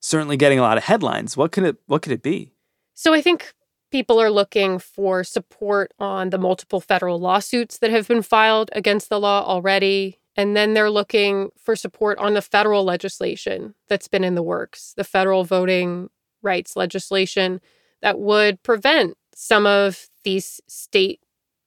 certainly 0.00 0.36
getting 0.36 0.58
a 0.58 0.62
lot 0.62 0.78
of 0.78 0.84
headlines, 0.84 1.36
what 1.36 1.52
could 1.52 1.64
it 1.64 1.76
what 1.86 2.02
could 2.02 2.12
it 2.12 2.22
be? 2.22 2.52
So 2.94 3.12
I 3.14 3.20
think 3.20 3.52
people 3.90 4.20
are 4.20 4.30
looking 4.30 4.78
for 4.78 5.24
support 5.24 5.92
on 5.98 6.30
the 6.30 6.38
multiple 6.38 6.80
federal 6.80 7.18
lawsuits 7.18 7.78
that 7.78 7.90
have 7.90 8.08
been 8.08 8.22
filed 8.22 8.70
against 8.72 9.08
the 9.08 9.20
law 9.20 9.44
already. 9.44 10.18
And 10.36 10.56
then 10.56 10.74
they're 10.74 10.90
looking 10.90 11.50
for 11.58 11.74
support 11.74 12.18
on 12.18 12.34
the 12.34 12.42
federal 12.42 12.84
legislation 12.84 13.74
that's 13.88 14.08
been 14.08 14.24
in 14.24 14.36
the 14.36 14.42
works, 14.42 14.94
the 14.96 15.04
federal 15.04 15.44
voting 15.44 16.08
rights 16.40 16.76
legislation 16.76 17.60
that 18.00 18.18
would 18.18 18.62
prevent 18.62 19.16
some 19.42 19.64
of 19.64 20.10
these 20.22 20.60
state 20.68 21.18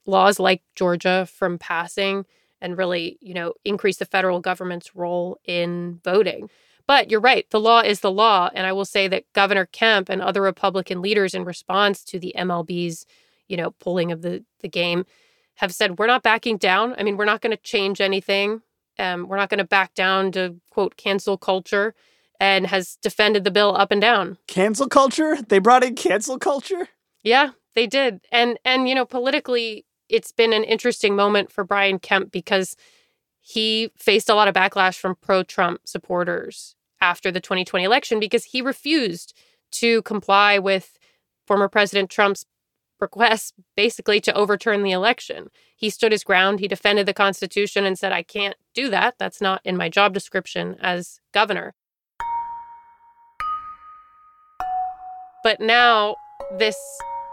laws 0.06 0.39
like 0.39 0.62
Georgia 0.75 1.25
from 1.25 1.58
passing 1.58 2.24
and 2.62 2.77
really, 2.77 3.18
you 3.20 3.34
know, 3.34 3.56
increase 3.65 3.98
the 3.98 4.06
federal 4.06 4.39
government's 4.39 4.96
role 4.96 5.39
in 5.44 6.00
voting. 6.03 6.51
But 6.86 7.10
you're 7.10 7.20
right, 7.20 7.50
the 7.50 7.60
law 7.60 7.80
is 7.80 8.01
the 8.01 8.12
law. 8.12 8.51
And 8.53 8.68
I 8.68 8.74
will 8.74 8.86
say 8.86 9.08
that 9.08 9.25
Governor 9.34 9.65
Kemp 9.65 10.08
and 10.08 10.22
other 10.22 10.39
Republican 10.39 11.01
leaders, 11.01 11.34
in 11.34 11.46
response 11.46 12.03
to 12.03 12.20
the 12.20 12.36
MLB's, 12.38 13.08
you 13.48 13.58
know, 13.58 13.72
pulling 13.72 14.12
of 14.12 14.22
the, 14.22 14.46
the 14.60 14.70
game, 14.70 15.08
have 15.56 15.74
said, 15.74 15.98
we're 15.98 16.06
not 16.06 16.22
backing 16.22 16.58
down. 16.58 16.94
I 17.00 17.01
mean, 17.01 17.18
we're 17.18 17.25
not 17.25 17.42
going 17.42 17.58
to 17.58 17.63
change 17.63 18.00
anything. 18.00 18.62
Um, 19.00 19.27
we're 19.27 19.38
not 19.38 19.50
going 19.50 19.58
to 19.58 19.63
back 19.63 19.96
down 19.96 20.32
to 20.34 20.58
quote 20.70 20.96
cancel 20.96 21.39
culture 21.39 21.96
and 22.39 22.68
has 22.68 23.00
defended 23.01 23.46
the 23.46 23.51
bill 23.51 23.75
up 23.75 23.89
and 23.92 24.00
down. 24.00 24.38
Cancel 24.48 24.88
culture? 24.88 25.42
They 25.42 25.58
brought 25.58 25.84
in 25.84 25.96
cancel 25.96 26.38
culture? 26.38 26.89
Yeah, 27.24 27.51
they 27.75 27.88
did. 27.88 28.22
And 28.32 28.58
and 28.65 28.88
you 28.88 28.96
know, 28.96 29.06
politically 29.06 29.86
it's 30.10 30.32
been 30.32 30.53
an 30.53 30.63
interesting 30.63 31.15
moment 31.15 31.51
for 31.51 31.63
Brian 31.63 31.98
Kemp 31.98 32.32
because 32.32 32.75
he 33.42 33.89
faced 33.98 34.30
a 34.30 34.36
lot 34.36 34.48
of 34.48 34.53
backlash 34.53 34.98
from 34.98 35.15
pro-Trump 35.15 35.82
supporters 35.86 36.75
after 37.01 37.32
the 37.32 37.42
2020 37.42 37.84
election 37.84 38.20
because 38.20 38.46
he 38.46 38.62
refused 38.62 39.36
to 39.72 40.01
comply 40.03 40.60
with 40.60 40.98
former 41.46 41.68
President 41.68 42.10
Trump's 42.10 42.46
request 43.00 43.53
basically 43.75 44.22
to 44.22 44.34
overturn 44.34 44.84
the 44.84 44.92
election. 44.92 45.50
He 45.75 45.89
stood 45.89 46.12
his 46.12 46.24
ground, 46.24 46.60
he 46.60 46.68
defended 46.68 47.06
the 47.06 47.13
Constitution 47.13 47.86
and 47.86 48.00
said, 48.00 48.12
I 48.12 48.24
can't 48.24 48.56
do 48.74 48.89
that. 48.89 49.15
That's 49.20 49.42
not 49.42 49.62
in 49.65 49.75
my 49.75 49.89
job 49.89 50.13
description 50.13 50.77
as 50.80 51.20
governor. 51.34 51.74
But 55.44 55.60
now 55.60 56.15
this 56.58 56.77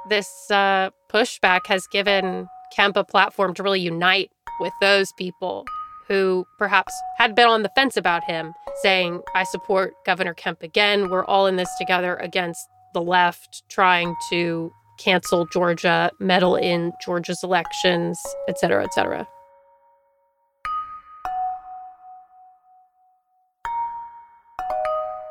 this 0.08 0.28
uh, 0.50 0.90
pushback 1.12 1.60
has 1.66 1.86
given 1.92 2.48
Kemp 2.74 2.96
a 2.96 3.04
platform 3.04 3.54
to 3.54 3.62
really 3.62 3.80
unite 3.80 4.30
with 4.60 4.72
those 4.80 5.12
people 5.18 5.64
who 6.08 6.44
perhaps 6.58 6.92
had 7.18 7.34
been 7.34 7.46
on 7.46 7.62
the 7.62 7.70
fence 7.76 7.96
about 7.96 8.24
him, 8.24 8.52
saying, 8.82 9.22
I 9.34 9.44
support 9.44 9.92
Governor 10.04 10.34
Kemp 10.34 10.62
again. 10.62 11.08
We're 11.08 11.24
all 11.24 11.46
in 11.46 11.56
this 11.56 11.70
together 11.78 12.16
against 12.16 12.60
the 12.94 13.02
left 13.02 13.62
trying 13.68 14.14
to 14.30 14.72
cancel 14.98 15.46
Georgia, 15.46 16.10
meddle 16.18 16.56
in 16.56 16.92
Georgia's 17.00 17.42
elections, 17.42 18.20
et 18.48 18.58
cetera, 18.58 18.82
et 18.84 18.92
cetera. 18.92 19.26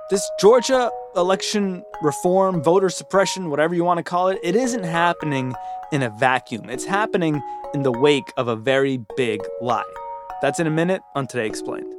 This 0.10 0.28
Georgia 0.40 0.90
election 1.16 1.84
reform, 2.01 2.62
voter 2.62 2.89
suppression, 2.89 3.50
whatever 3.50 3.75
you 3.75 3.84
want 3.84 3.98
to 3.98 4.04
call 4.04 4.30
it, 4.30 4.39
it 4.44 4.56
isn't 4.56 4.84
happening 4.84 5.54
in 5.92 6.04
a 6.04 6.10
vacuum. 6.10 6.70
It's 6.70 6.86
happening 6.86 7.42
in 7.74 7.84
the 7.84 7.92
wake 7.92 8.32
of 8.38 8.48
a 8.48 8.56
very 8.56 9.00
big 9.18 9.42
lie. 9.62 9.84
That's 10.42 10.60
in 10.60 10.68
a 10.68 10.72
minute 10.72 11.01
on 11.16 11.28
Today 11.28 11.48
Explained. 11.48 11.99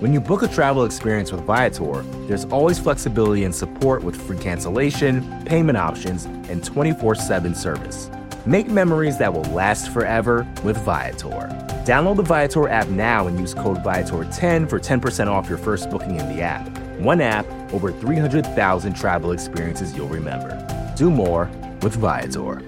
When 0.00 0.14
you 0.14 0.20
book 0.22 0.42
a 0.42 0.48
travel 0.48 0.86
experience 0.86 1.30
with 1.30 1.42
Viator, 1.42 2.00
there's 2.26 2.46
always 2.46 2.78
flexibility 2.78 3.44
and 3.44 3.54
support 3.54 4.02
with 4.02 4.16
free 4.16 4.38
cancellation, 4.38 5.44
payment 5.44 5.76
options, 5.76 6.24
and 6.24 6.64
24 6.64 7.16
7 7.16 7.54
service. 7.54 8.10
Make 8.46 8.68
memories 8.68 9.18
that 9.18 9.30
will 9.30 9.44
last 9.52 9.92
forever 9.92 10.50
with 10.64 10.78
Viator. 10.78 11.50
Download 11.84 12.16
the 12.16 12.22
Viator 12.22 12.66
app 12.70 12.88
now 12.88 13.26
and 13.26 13.38
use 13.38 13.52
code 13.52 13.76
Viator10 13.84 14.70
for 14.70 14.80
10% 14.80 15.26
off 15.26 15.50
your 15.50 15.58
first 15.58 15.90
booking 15.90 16.18
in 16.18 16.34
the 16.34 16.40
app. 16.40 16.66
One 16.98 17.20
app, 17.20 17.46
over 17.74 17.92
300,000 17.92 18.94
travel 18.94 19.32
experiences 19.32 19.94
you'll 19.94 20.08
remember. 20.08 20.56
Do 20.96 21.10
more 21.10 21.50
with 21.82 21.96
Viator. 21.96 22.62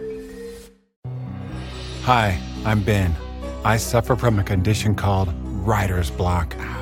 Hi, 2.03 2.39
I'm 2.67 2.83
Ben. 2.83 3.17
I 3.65 3.79
suffer 3.79 4.17
from 4.17 4.39
a 4.39 4.45
condition 4.45 4.95
called 4.95 5.33
writer's 5.65 6.11
block. 6.11 6.55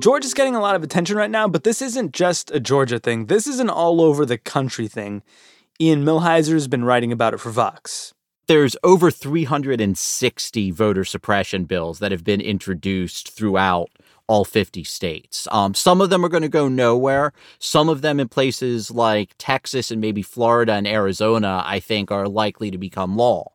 Georgia's 0.00 0.34
getting 0.34 0.54
a 0.54 0.60
lot 0.60 0.76
of 0.76 0.82
attention 0.82 1.16
right 1.16 1.30
now, 1.30 1.48
but 1.48 1.64
this 1.64 1.82
isn't 1.82 2.12
just 2.12 2.50
a 2.50 2.60
Georgia 2.60 2.98
thing. 2.98 3.26
This 3.26 3.46
is 3.46 3.58
an 3.58 3.70
all 3.70 4.00
over 4.00 4.24
the 4.24 4.38
country 4.38 4.86
thing. 4.86 5.22
Ian 5.80 6.04
Millhiser 6.04 6.52
has 6.52 6.68
been 6.68 6.84
writing 6.84 7.10
about 7.10 7.34
it 7.34 7.40
for 7.40 7.50
Vox. 7.50 8.14
There's 8.46 8.76
over 8.82 9.10
360 9.10 10.70
voter 10.70 11.04
suppression 11.04 11.64
bills 11.64 11.98
that 11.98 12.12
have 12.12 12.24
been 12.24 12.40
introduced 12.40 13.30
throughout 13.30 13.90
all 14.26 14.44
50 14.44 14.84
states. 14.84 15.48
Um, 15.50 15.74
some 15.74 16.00
of 16.00 16.10
them 16.10 16.24
are 16.24 16.28
going 16.28 16.42
to 16.42 16.48
go 16.48 16.68
nowhere. 16.68 17.32
Some 17.58 17.88
of 17.88 18.02
them 18.02 18.20
in 18.20 18.28
places 18.28 18.90
like 18.90 19.34
Texas 19.38 19.90
and 19.90 20.00
maybe 20.00 20.22
Florida 20.22 20.74
and 20.74 20.86
Arizona, 20.86 21.62
I 21.64 21.80
think, 21.80 22.10
are 22.10 22.28
likely 22.28 22.70
to 22.70 22.78
become 22.78 23.16
law. 23.16 23.52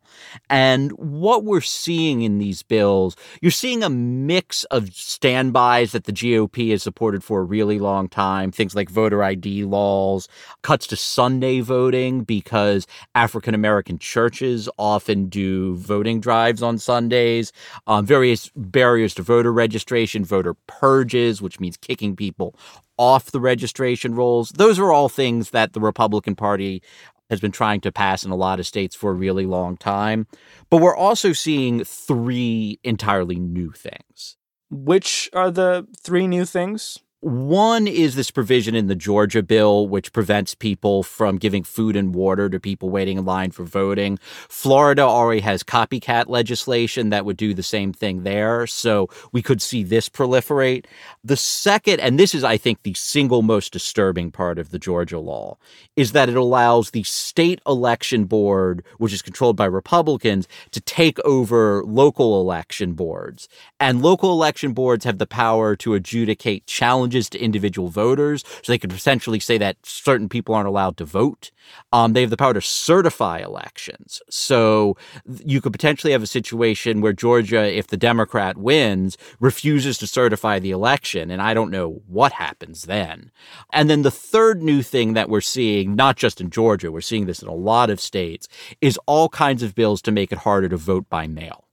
And 0.50 0.92
what 0.94 1.44
we're 1.44 1.62
seeing 1.62 2.22
in 2.22 2.38
these 2.38 2.64
bills, 2.64 3.16
you're 3.42 3.52
seeing 3.52 3.84
a 3.84 3.90
mix 3.90 4.64
of 4.66 4.94
standbys 4.94 5.92
that 5.92 6.06
the 6.06 6.14
GOP 6.14 6.72
has 6.72 6.84
supported 6.84 7.24
for 7.24 7.42
a 7.42 7.44
really 7.44 7.80
long 7.80 8.08
time, 8.08 8.52
things 8.52 8.76
like 8.76 8.90
voter 8.90 9.24
ID 9.24 9.64
laws, 9.66 10.28
cuts 10.62 10.88
to 10.88 10.96
Sunday 10.96 11.62
voting 11.62 12.24
because 12.24 12.88
African 13.16 13.54
American 13.54 14.00
churches 14.00 14.70
often 14.78 15.28
do 15.28 15.76
voting 15.76 16.20
drives 16.20 16.64
on 16.64 16.78
Sundays, 16.78 17.52
um, 17.88 18.06
various 18.06 18.52
barriers 18.56 19.14
to 19.16 19.24
voter 19.24 19.52
registration, 19.52 20.24
voter 20.26 20.56
purges, 20.68 21.42
which 21.42 21.60
means 21.60 21.78
kicking 21.78 22.16
people 22.16 22.56
off 22.98 23.32
the 23.32 23.40
registration 23.40 24.14
rolls. 24.14 24.52
Those 24.52 24.78
are 24.80 24.92
all 24.92 25.10
things 25.10 25.50
that 25.50 25.74
the 25.74 25.80
Republican 25.80 26.36
Party 26.36 26.82
has 27.30 27.40
been 27.40 27.52
trying 27.52 27.82
to 27.82 27.92
pass 27.92 28.24
in 28.24 28.32
a 28.32 28.36
lot 28.36 28.60
of 28.60 28.68
states 28.68 28.96
for 28.96 29.12
a 29.12 29.16
really 29.16 29.46
long 29.46 29.78
time. 29.78 30.28
But 30.70 30.82
we're 30.82 30.96
also 30.96 31.34
seeing 31.34 31.84
three 31.84 32.80
entirely 32.84 33.38
new 33.40 33.72
things. 33.72 34.38
Which 34.70 35.30
are 35.34 35.52
the 35.52 35.88
three 36.02 36.28
new 36.28 36.46
things? 36.46 37.00
One 37.24 37.88
is 37.88 38.16
this 38.16 38.32
provision 38.32 38.76
in 38.76 38.88
the 38.88 38.96
Georgia 38.96 39.42
bill, 39.42 39.88
which 39.88 40.12
prevents 40.12 40.54
people 40.54 41.04
from 41.04 41.38
giving 41.38 41.64
food 41.64 41.96
and 41.96 42.14
water 42.14 42.50
to 42.50 42.60
people 42.60 42.90
waiting 42.90 43.18
in 43.18 43.24
line 43.24 43.52
for 43.52 43.64
voting. 43.64 44.20
Florida 44.50 45.04
already 45.04 45.40
has 45.40 45.64
copycat 45.64 46.28
legislation 46.28 47.12
that 47.12 47.24
would 47.24 47.38
do 47.38 47.54
the 47.54 47.64
same 47.64 47.94
thing 47.94 48.24
there. 48.24 48.68
So 48.68 49.08
we 49.32 49.42
could 49.42 49.62
see 49.62 49.84
this 49.84 50.10
proliferate. 50.10 50.84
The 51.24 51.38
second, 51.38 52.02
and 52.02 52.20
this 52.20 52.36
is, 52.36 52.44
I 52.44 52.58
think, 52.58 52.84
the 52.84 52.94
single 52.94 53.42
most 53.42 53.72
disturbing 53.72 54.30
part 54.30 54.60
of 54.60 54.72
the 54.72 54.80
Georgia 54.80 55.20
law, 55.20 55.58
is 55.96 56.12
that 56.12 56.28
it 56.28 56.36
allows 56.36 56.92
the 56.92 57.04
state 57.04 57.62
election 57.66 58.26
board, 58.26 58.84
which 58.98 59.14
is 59.14 59.22
controlled 59.22 59.56
by 59.56 59.64
Republicans, 59.64 60.46
to 60.72 60.82
take 60.82 61.20
over 61.22 61.86
local 61.86 62.42
election 62.42 62.96
boards. 62.96 63.48
And 63.80 64.02
local 64.02 64.34
election 64.34 64.74
boards 64.74 65.06
have 65.06 65.20
the 65.20 65.26
power 65.26 65.78
to 65.78 65.94
adjudicate 65.94 66.68
challenges 66.68 67.13
to 67.30 67.40
individual 67.40 67.90
voters. 67.90 68.44
So 68.62 68.72
they 68.72 68.78
could 68.78 68.92
essentially 68.92 69.40
say 69.40 69.58
that 69.58 69.78
certain 69.84 70.30
people 70.30 70.56
aren't 70.56 70.68
allowed 70.68 70.98
to 70.98 71.06
vote. 71.06 71.52
Um, 71.92 72.14
they 72.14 72.22
have 72.22 72.30
the 72.30 72.38
power 72.38 72.54
to 72.54 72.62
certify 72.62 73.40
elections. 73.40 74.22
So 74.30 74.98
you 75.46 75.62
could 75.62 75.72
potentially 75.72 76.12
have 76.12 76.24
a 76.24 76.28
situation 76.28 77.02
where 77.02 77.14
Georgia, 77.14 77.64
if 77.64 77.88
the 77.88 77.98
Democrat 77.98 78.58
wins, 78.58 79.18
refuses 79.40 79.98
to 80.00 80.08
certify 80.08 80.60
the 80.60 80.72
election. 80.72 81.32
And 81.32 81.42
I 81.42 81.54
don't 81.54 81.72
know 81.72 82.02
what 82.08 82.34
happens 82.34 82.84
then. 82.84 83.32
And 83.72 83.90
then 83.90 84.02
the 84.02 84.12
third 84.12 84.62
new 84.62 84.82
thing 84.82 85.14
that 85.14 85.30
we're 85.30 85.42
seeing, 85.42 85.96
not 85.96 86.18
just 86.18 86.42
in 86.42 86.50
Georgia, 86.50 86.92
we're 86.92 87.02
seeing 87.02 87.26
this 87.26 87.42
in 87.42 87.48
a 87.48 87.54
lot 87.54 87.90
of 87.90 88.00
states, 88.00 88.48
is 88.82 89.00
all 89.06 89.30
kinds 89.30 89.64
of 89.64 89.76
bills 89.76 90.02
to 90.04 90.12
make 90.12 90.32
it 90.32 90.40
harder 90.40 90.70
to 90.70 90.78
vote 90.78 91.10
by 91.10 91.28
mail. 91.28 91.66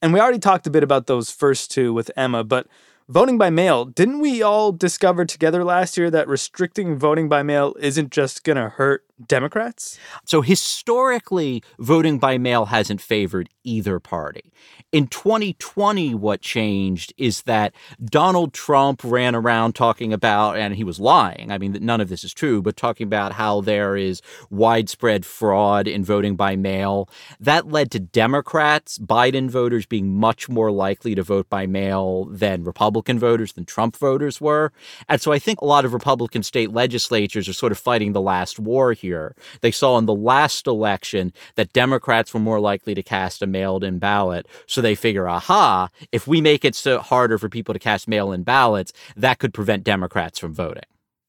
And 0.00 0.12
we 0.12 0.20
already 0.20 0.38
talked 0.38 0.66
a 0.66 0.70
bit 0.70 0.82
about 0.82 1.06
those 1.06 1.30
first 1.30 1.70
two 1.70 1.92
with 1.92 2.10
Emma, 2.16 2.44
but 2.44 2.66
voting 3.08 3.38
by 3.38 3.48
mail, 3.48 3.86
didn't 3.86 4.20
we 4.20 4.42
all 4.42 4.70
discover 4.70 5.24
together 5.24 5.64
last 5.64 5.96
year 5.96 6.10
that 6.10 6.28
restricting 6.28 6.98
voting 6.98 7.28
by 7.28 7.42
mail 7.42 7.74
isn't 7.80 8.12
just 8.12 8.44
going 8.44 8.56
to 8.56 8.68
hurt 8.68 9.07
Democrats? 9.26 9.98
So 10.24 10.42
historically, 10.42 11.62
voting 11.78 12.18
by 12.18 12.38
mail 12.38 12.66
hasn't 12.66 13.00
favored 13.00 13.48
either 13.64 14.00
party. 14.00 14.52
In 14.90 15.06
2020, 15.06 16.14
what 16.14 16.40
changed 16.40 17.12
is 17.18 17.42
that 17.42 17.74
Donald 18.02 18.54
Trump 18.54 19.02
ran 19.04 19.34
around 19.34 19.74
talking 19.74 20.14
about, 20.14 20.56
and 20.56 20.74
he 20.74 20.84
was 20.84 20.98
lying. 20.98 21.52
I 21.52 21.58
mean, 21.58 21.76
none 21.82 22.00
of 22.00 22.08
this 22.08 22.24
is 22.24 22.32
true, 22.32 22.62
but 22.62 22.76
talking 22.76 23.06
about 23.06 23.32
how 23.32 23.60
there 23.60 23.96
is 23.96 24.22
widespread 24.48 25.26
fraud 25.26 25.86
in 25.86 26.04
voting 26.04 26.36
by 26.36 26.56
mail. 26.56 27.10
That 27.38 27.68
led 27.68 27.90
to 27.90 27.98
Democrats, 27.98 28.98
Biden 28.98 29.50
voters 29.50 29.84
being 29.84 30.18
much 30.18 30.48
more 30.48 30.70
likely 30.70 31.14
to 31.14 31.22
vote 31.22 31.50
by 31.50 31.66
mail 31.66 32.24
than 32.24 32.64
Republican 32.64 33.18
voters, 33.18 33.52
than 33.52 33.66
Trump 33.66 33.94
voters 33.94 34.40
were. 34.40 34.72
And 35.06 35.20
so 35.20 35.32
I 35.32 35.38
think 35.38 35.60
a 35.60 35.66
lot 35.66 35.84
of 35.84 35.92
Republican 35.92 36.42
state 36.42 36.72
legislatures 36.72 37.46
are 37.46 37.52
sort 37.52 37.72
of 37.72 37.78
fighting 37.78 38.12
the 38.12 38.22
last 38.22 38.58
war 38.58 38.94
here. 38.94 39.07
They 39.60 39.70
saw 39.70 39.98
in 39.98 40.06
the 40.06 40.14
last 40.14 40.66
election 40.66 41.32
that 41.56 41.72
Democrats 41.72 42.32
were 42.32 42.40
more 42.40 42.60
likely 42.60 42.94
to 42.94 43.02
cast 43.02 43.42
a 43.42 43.46
mailed 43.46 43.84
in 43.84 43.98
ballot. 43.98 44.46
So 44.66 44.80
they 44.80 44.94
figure, 44.94 45.28
aha, 45.28 45.88
if 46.12 46.26
we 46.26 46.40
make 46.40 46.64
it 46.64 46.74
so 46.74 46.98
harder 46.98 47.38
for 47.38 47.48
people 47.48 47.74
to 47.74 47.80
cast 47.80 48.08
mail 48.08 48.32
in 48.32 48.42
ballots, 48.42 48.92
that 49.16 49.38
could 49.38 49.54
prevent 49.54 49.84
Democrats 49.84 50.38
from 50.38 50.54
voting. 50.54 50.84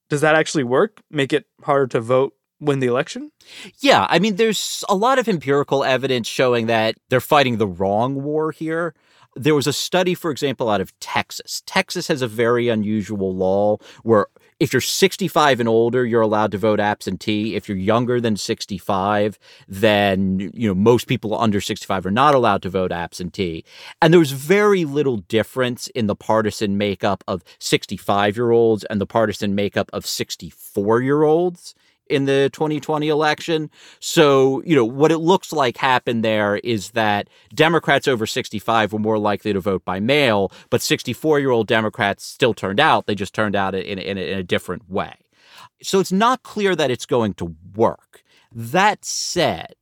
Does 0.10 0.22
that 0.22 0.36
actually 0.36 0.64
work? 0.64 1.02
Make 1.10 1.34
it 1.34 1.46
harder 1.64 1.88
to 1.88 2.02
vote 2.02 2.34
win 2.60 2.80
the 2.80 2.88
election? 2.88 3.32
Yeah, 3.80 4.06
I 4.10 4.20
mean, 4.20 4.36
there's 4.36 4.84
a 4.90 4.96
lot 4.96 5.20
of 5.20 5.28
empirical 5.28 5.84
evidence 5.84 6.28
showing 6.28 6.68
that 6.68 6.96
they're 7.10 7.22
fighting 7.22 7.58
the 7.58 7.68
wrong 7.68 8.22
war 8.22 8.52
here. 8.52 8.94
There 9.36 9.56
was 9.56 9.68
a 9.68 9.74
study, 9.74 10.16
for 10.16 10.32
example, 10.32 10.70
out 10.70 10.82
of 10.82 10.98
Texas. 11.00 11.62
Texas 11.66 12.08
has 12.08 12.22
a 12.22 12.28
very 12.28 12.68
unusual 12.68 13.34
law 13.34 13.78
where 14.04 14.28
if 14.60 14.74
you're 14.74 14.82
65 14.82 15.60
and 15.60 15.70
older, 15.70 16.06
you're 16.06 16.22
allowed 16.22 16.52
to 16.52 16.58
vote 16.58 16.80
absentee. 16.80 17.56
If 17.56 17.70
you're 17.70 17.78
younger 17.78 18.20
than 18.20 18.36
65, 18.36 19.40
then 19.68 20.52
you 20.54 20.68
know 20.68 20.76
most 20.76 21.08
people 21.08 21.40
under 21.40 21.62
65 21.62 22.06
are 22.06 22.12
not 22.12 22.36
allowed 22.36 22.62
to 22.64 22.70
vote 22.70 22.92
absentee. 22.92 23.64
And 24.02 24.14
there 24.14 24.20
was 24.20 24.32
very 24.32 24.84
little 24.84 25.18
difference 25.18 25.88
in 25.88 26.08
the 26.08 26.16
partisan 26.16 26.78
makeup 26.78 27.24
of 27.28 27.44
65 27.60 28.36
year 28.36 28.52
olds 28.52 28.84
and 28.86 29.00
the 29.00 29.08
partisan 29.08 29.56
makeup 29.56 29.90
of 29.94 30.06
64 30.06 31.02
year 31.02 31.24
olds 31.24 31.74
in 32.10 32.26
the 32.26 32.50
2020 32.54 33.08
election. 33.08 33.70
So, 34.00 34.62
you 34.64 34.76
know, 34.76 34.86
what 34.86 35.12
it 35.12 35.20
looks 35.20 35.54
like 35.54 35.78
happened 35.78 36.24
there 36.24 36.58
is 36.58 36.92
that 36.92 37.30
Democrats 37.54 38.08
over 38.08 38.26
65 38.26 38.94
were 38.94 39.00
more 39.00 39.20
likely 39.20 39.54
to 39.54 39.60
vote 39.60 39.86
by 39.86 40.00
mail, 40.00 40.52
but 40.70 40.82
64 40.82 41.40
year 41.40 41.52
old 41.52 41.68
Democrats 41.68 42.26
still 42.26 42.54
turned 42.54 42.80
out. 42.80 43.06
They 43.06 43.16
just 43.16 43.34
turned 43.34 43.56
out 43.56 43.76
in, 43.76 44.00
in, 44.00 44.18
in 44.18 44.38
a 44.38 44.44
different 44.44 44.90
way. 44.90 45.16
So 45.82 46.00
it's 46.00 46.12
not 46.12 46.44
clear 46.44 46.76
that 46.76 46.92
it's 46.92 47.06
going 47.06 47.36
to 47.36 47.56
work. 47.76 48.24
That 48.52 49.06
said, 49.06 49.76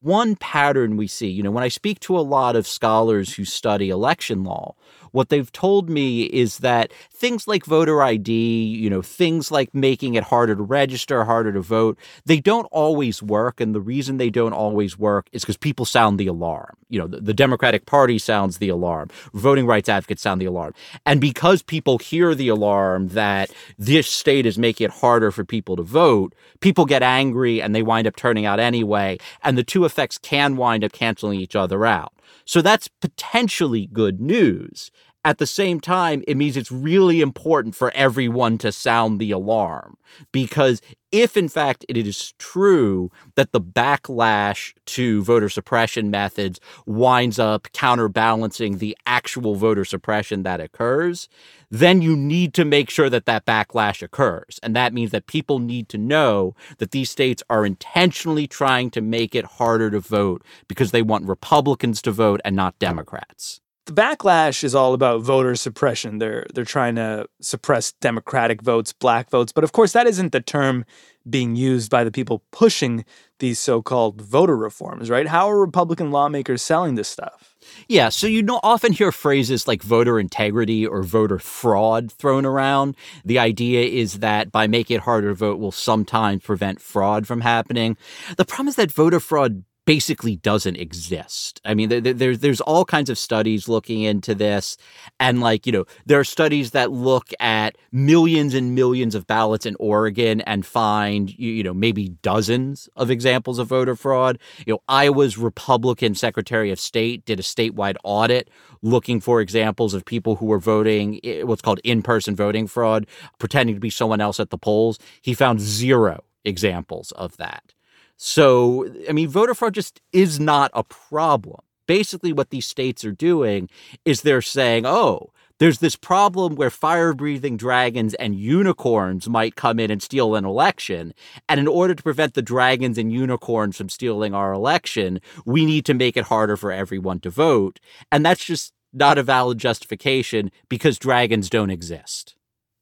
one 0.00 0.36
pattern 0.36 0.96
we 0.96 1.06
see, 1.06 1.28
you 1.28 1.42
know, 1.42 1.50
when 1.50 1.64
I 1.64 1.68
speak 1.68 1.98
to 2.00 2.18
a 2.18 2.20
lot 2.20 2.56
of 2.56 2.66
scholars 2.66 3.34
who 3.34 3.44
study 3.46 3.88
election 3.88 4.44
law, 4.44 4.74
what 5.14 5.28
they've 5.28 5.52
told 5.52 5.88
me 5.88 6.24
is 6.24 6.58
that 6.58 6.92
things 7.12 7.46
like 7.46 7.64
voter 7.64 8.02
ID, 8.02 8.32
you 8.32 8.90
know, 8.90 9.00
things 9.00 9.52
like 9.52 9.72
making 9.72 10.14
it 10.14 10.24
harder 10.24 10.56
to 10.56 10.62
register, 10.62 11.22
harder 11.24 11.52
to 11.52 11.60
vote, 11.60 11.96
they 12.24 12.40
don't 12.40 12.66
always 12.72 13.22
work. 13.22 13.60
And 13.60 13.76
the 13.76 13.80
reason 13.80 14.16
they 14.16 14.28
don't 14.28 14.52
always 14.52 14.98
work 14.98 15.28
is 15.30 15.42
because 15.42 15.56
people 15.56 15.84
sound 15.84 16.18
the 16.18 16.26
alarm. 16.26 16.76
You 16.88 16.98
know, 16.98 17.06
the, 17.06 17.20
the, 17.20 17.34
Democratic 17.34 17.86
Party 17.86 18.18
sounds 18.18 18.58
the 18.58 18.68
alarm, 18.68 19.08
voting 19.32 19.66
rights 19.66 19.88
advocates 19.88 20.22
sound 20.22 20.40
the 20.40 20.46
alarm. 20.46 20.74
And 21.06 21.20
because 21.20 21.62
people 21.62 21.98
hear 21.98 22.34
the 22.34 22.48
alarm 22.48 23.08
that 23.08 23.52
this 23.78 24.08
state 24.08 24.46
is 24.46 24.58
making 24.58 24.86
it 24.86 24.90
harder 24.90 25.30
for 25.30 25.44
people 25.44 25.76
to 25.76 25.82
vote, 25.84 26.34
people 26.58 26.86
get 26.86 27.04
angry 27.04 27.62
and 27.62 27.72
they 27.72 27.82
wind 27.82 28.08
up 28.08 28.16
turning 28.16 28.46
out 28.46 28.58
anyway. 28.58 29.18
And 29.44 29.56
the 29.56 29.64
two 29.64 29.84
effects 29.84 30.18
can 30.18 30.56
wind 30.56 30.82
up 30.82 30.90
canceling 30.92 31.38
each 31.38 31.54
other 31.54 31.86
out. 31.86 32.12
So 32.44 32.62
that's 32.62 32.88
potentially 32.88 33.86
good 33.86 34.20
news. 34.20 34.90
At 35.26 35.38
the 35.38 35.46
same 35.46 35.80
time, 35.80 36.22
it 36.28 36.36
means 36.36 36.54
it's 36.54 36.70
really 36.70 37.22
important 37.22 37.74
for 37.74 37.90
everyone 37.94 38.58
to 38.58 38.70
sound 38.70 39.18
the 39.18 39.30
alarm 39.30 39.96
because 40.32 40.82
if 41.10 41.34
in 41.34 41.48
fact 41.48 41.86
it 41.88 41.96
is 41.96 42.34
true 42.38 43.10
that 43.34 43.52
the 43.52 43.60
backlash 43.60 44.74
to 44.84 45.22
voter 45.22 45.48
suppression 45.48 46.10
methods 46.10 46.60
winds 46.84 47.38
up 47.38 47.68
counterbalancing 47.72 48.78
the 48.78 48.94
actual 49.06 49.54
voter 49.54 49.86
suppression 49.86 50.42
that 50.42 50.60
occurs, 50.60 51.26
then 51.70 52.02
you 52.02 52.16
need 52.16 52.52
to 52.52 52.64
make 52.66 52.90
sure 52.90 53.08
that 53.08 53.24
that 53.24 53.46
backlash 53.46 54.02
occurs. 54.02 54.60
And 54.62 54.76
that 54.76 54.92
means 54.92 55.10
that 55.12 55.26
people 55.26 55.58
need 55.58 55.88
to 55.88 55.96
know 55.96 56.54
that 56.76 56.90
these 56.90 57.10
states 57.10 57.42
are 57.48 57.64
intentionally 57.64 58.46
trying 58.46 58.90
to 58.90 59.00
make 59.00 59.34
it 59.34 59.46
harder 59.46 59.90
to 59.90 60.00
vote 60.00 60.44
because 60.68 60.90
they 60.90 61.02
want 61.02 61.26
Republicans 61.26 62.02
to 62.02 62.12
vote 62.12 62.42
and 62.44 62.54
not 62.54 62.78
Democrats 62.78 63.62
the 63.86 63.92
backlash 63.92 64.64
is 64.64 64.74
all 64.74 64.94
about 64.94 65.20
voter 65.20 65.54
suppression. 65.54 66.18
They're 66.18 66.46
they're 66.54 66.64
trying 66.64 66.94
to 66.96 67.26
suppress 67.40 67.92
Democratic 68.00 68.62
votes, 68.62 68.92
black 68.92 69.30
votes, 69.30 69.52
but 69.52 69.64
of 69.64 69.72
course 69.72 69.92
that 69.92 70.06
isn't 70.06 70.32
the 70.32 70.40
term 70.40 70.84
being 71.28 71.56
used 71.56 71.90
by 71.90 72.04
the 72.04 72.10
people 72.10 72.42
pushing 72.52 73.04
these 73.38 73.58
so-called 73.58 74.20
voter 74.20 74.56
reforms, 74.56 75.08
right? 75.08 75.26
How 75.26 75.50
are 75.50 75.58
Republican 75.58 76.10
lawmakers 76.10 76.60
selling 76.60 76.94
this 76.94 77.08
stuff? 77.08 77.56
Yeah, 77.88 78.10
so 78.10 78.26
you 78.26 78.42
know 78.42 78.60
often 78.62 78.92
hear 78.92 79.10
phrases 79.10 79.66
like 79.66 79.82
voter 79.82 80.20
integrity 80.20 80.86
or 80.86 81.02
voter 81.02 81.38
fraud 81.38 82.12
thrown 82.12 82.44
around. 82.44 82.96
The 83.24 83.38
idea 83.38 83.86
is 83.86 84.20
that 84.20 84.52
by 84.52 84.66
making 84.66 84.96
it 84.96 85.02
harder 85.02 85.28
to 85.28 85.34
vote 85.34 85.58
will 85.58 85.72
sometimes 85.72 86.42
prevent 86.42 86.80
fraud 86.80 87.26
from 87.26 87.40
happening. 87.40 87.96
The 88.36 88.44
problem 88.44 88.68
is 88.68 88.76
that 88.76 88.92
voter 88.92 89.20
fraud 89.20 89.64
basically 89.86 90.36
doesn't 90.36 90.76
exist. 90.76 91.60
I 91.64 91.74
mean, 91.74 91.88
there's 91.88 92.38
there's 92.38 92.60
all 92.60 92.84
kinds 92.84 93.10
of 93.10 93.18
studies 93.18 93.68
looking 93.68 94.02
into 94.02 94.34
this, 94.34 94.76
and 95.20 95.40
like 95.40 95.66
you 95.66 95.72
know, 95.72 95.84
there 96.06 96.18
are 96.18 96.24
studies 96.24 96.70
that 96.70 96.90
look 96.90 97.30
at 97.40 97.76
millions 97.92 98.54
and 98.54 98.74
millions 98.74 99.14
of 99.14 99.26
ballots 99.26 99.66
in 99.66 99.76
Oregon 99.78 100.40
and 100.42 100.64
find 100.64 101.36
you, 101.38 101.50
you 101.50 101.62
know 101.62 101.74
maybe 101.74 102.10
dozens 102.22 102.88
of 102.96 103.10
examples 103.10 103.58
of 103.58 103.68
voter 103.68 103.96
fraud. 103.96 104.38
You 104.66 104.74
know, 104.74 104.82
Iowa's 104.88 105.36
Republican 105.36 106.14
Secretary 106.14 106.70
of 106.70 106.80
State 106.80 107.24
did 107.24 107.38
a 107.38 107.42
statewide 107.42 107.96
audit 108.04 108.48
looking 108.82 109.20
for 109.20 109.40
examples 109.40 109.94
of 109.94 110.04
people 110.04 110.36
who 110.36 110.46
were 110.46 110.58
voting 110.58 111.20
eh, 111.24 111.42
what's 111.42 111.62
called 111.62 111.80
in-person 111.84 112.36
voting 112.36 112.66
fraud, 112.66 113.06
pretending 113.38 113.74
to 113.74 113.80
be 113.80 113.90
someone 113.90 114.20
else 114.20 114.40
at 114.40 114.50
the 114.50 114.58
polls. 114.58 114.98
He 115.22 115.34
found 115.34 115.60
zero 115.60 116.24
examples 116.44 117.12
of 117.12 117.36
that. 117.38 117.74
So, 118.16 118.88
I 119.08 119.12
mean, 119.12 119.28
voter 119.28 119.54
fraud 119.54 119.74
just 119.74 120.00
is 120.12 120.38
not 120.40 120.70
a 120.74 120.84
problem. 120.84 121.60
Basically, 121.86 122.32
what 122.32 122.50
these 122.50 122.66
states 122.66 123.04
are 123.04 123.12
doing 123.12 123.68
is 124.04 124.22
they're 124.22 124.40
saying, 124.40 124.86
oh, 124.86 125.30
there's 125.58 125.78
this 125.78 125.96
problem 125.96 126.56
where 126.56 126.70
fire 126.70 127.12
breathing 127.12 127.56
dragons 127.56 128.14
and 128.14 128.34
unicorns 128.34 129.28
might 129.28 129.54
come 129.54 129.78
in 129.78 129.90
and 129.90 130.02
steal 130.02 130.34
an 130.34 130.44
election. 130.44 131.14
And 131.48 131.60
in 131.60 131.68
order 131.68 131.94
to 131.94 132.02
prevent 132.02 132.34
the 132.34 132.42
dragons 132.42 132.98
and 132.98 133.12
unicorns 133.12 133.76
from 133.76 133.88
stealing 133.88 134.34
our 134.34 134.52
election, 134.52 135.20
we 135.44 135.64
need 135.64 135.84
to 135.86 135.94
make 135.94 136.16
it 136.16 136.24
harder 136.24 136.56
for 136.56 136.72
everyone 136.72 137.20
to 137.20 137.30
vote. 137.30 137.78
And 138.10 138.26
that's 138.26 138.44
just 138.44 138.72
not 138.92 139.18
a 139.18 139.22
valid 139.22 139.58
justification 139.58 140.50
because 140.68 140.98
dragons 140.98 141.48
don't 141.50 141.70
exist. 141.70 142.36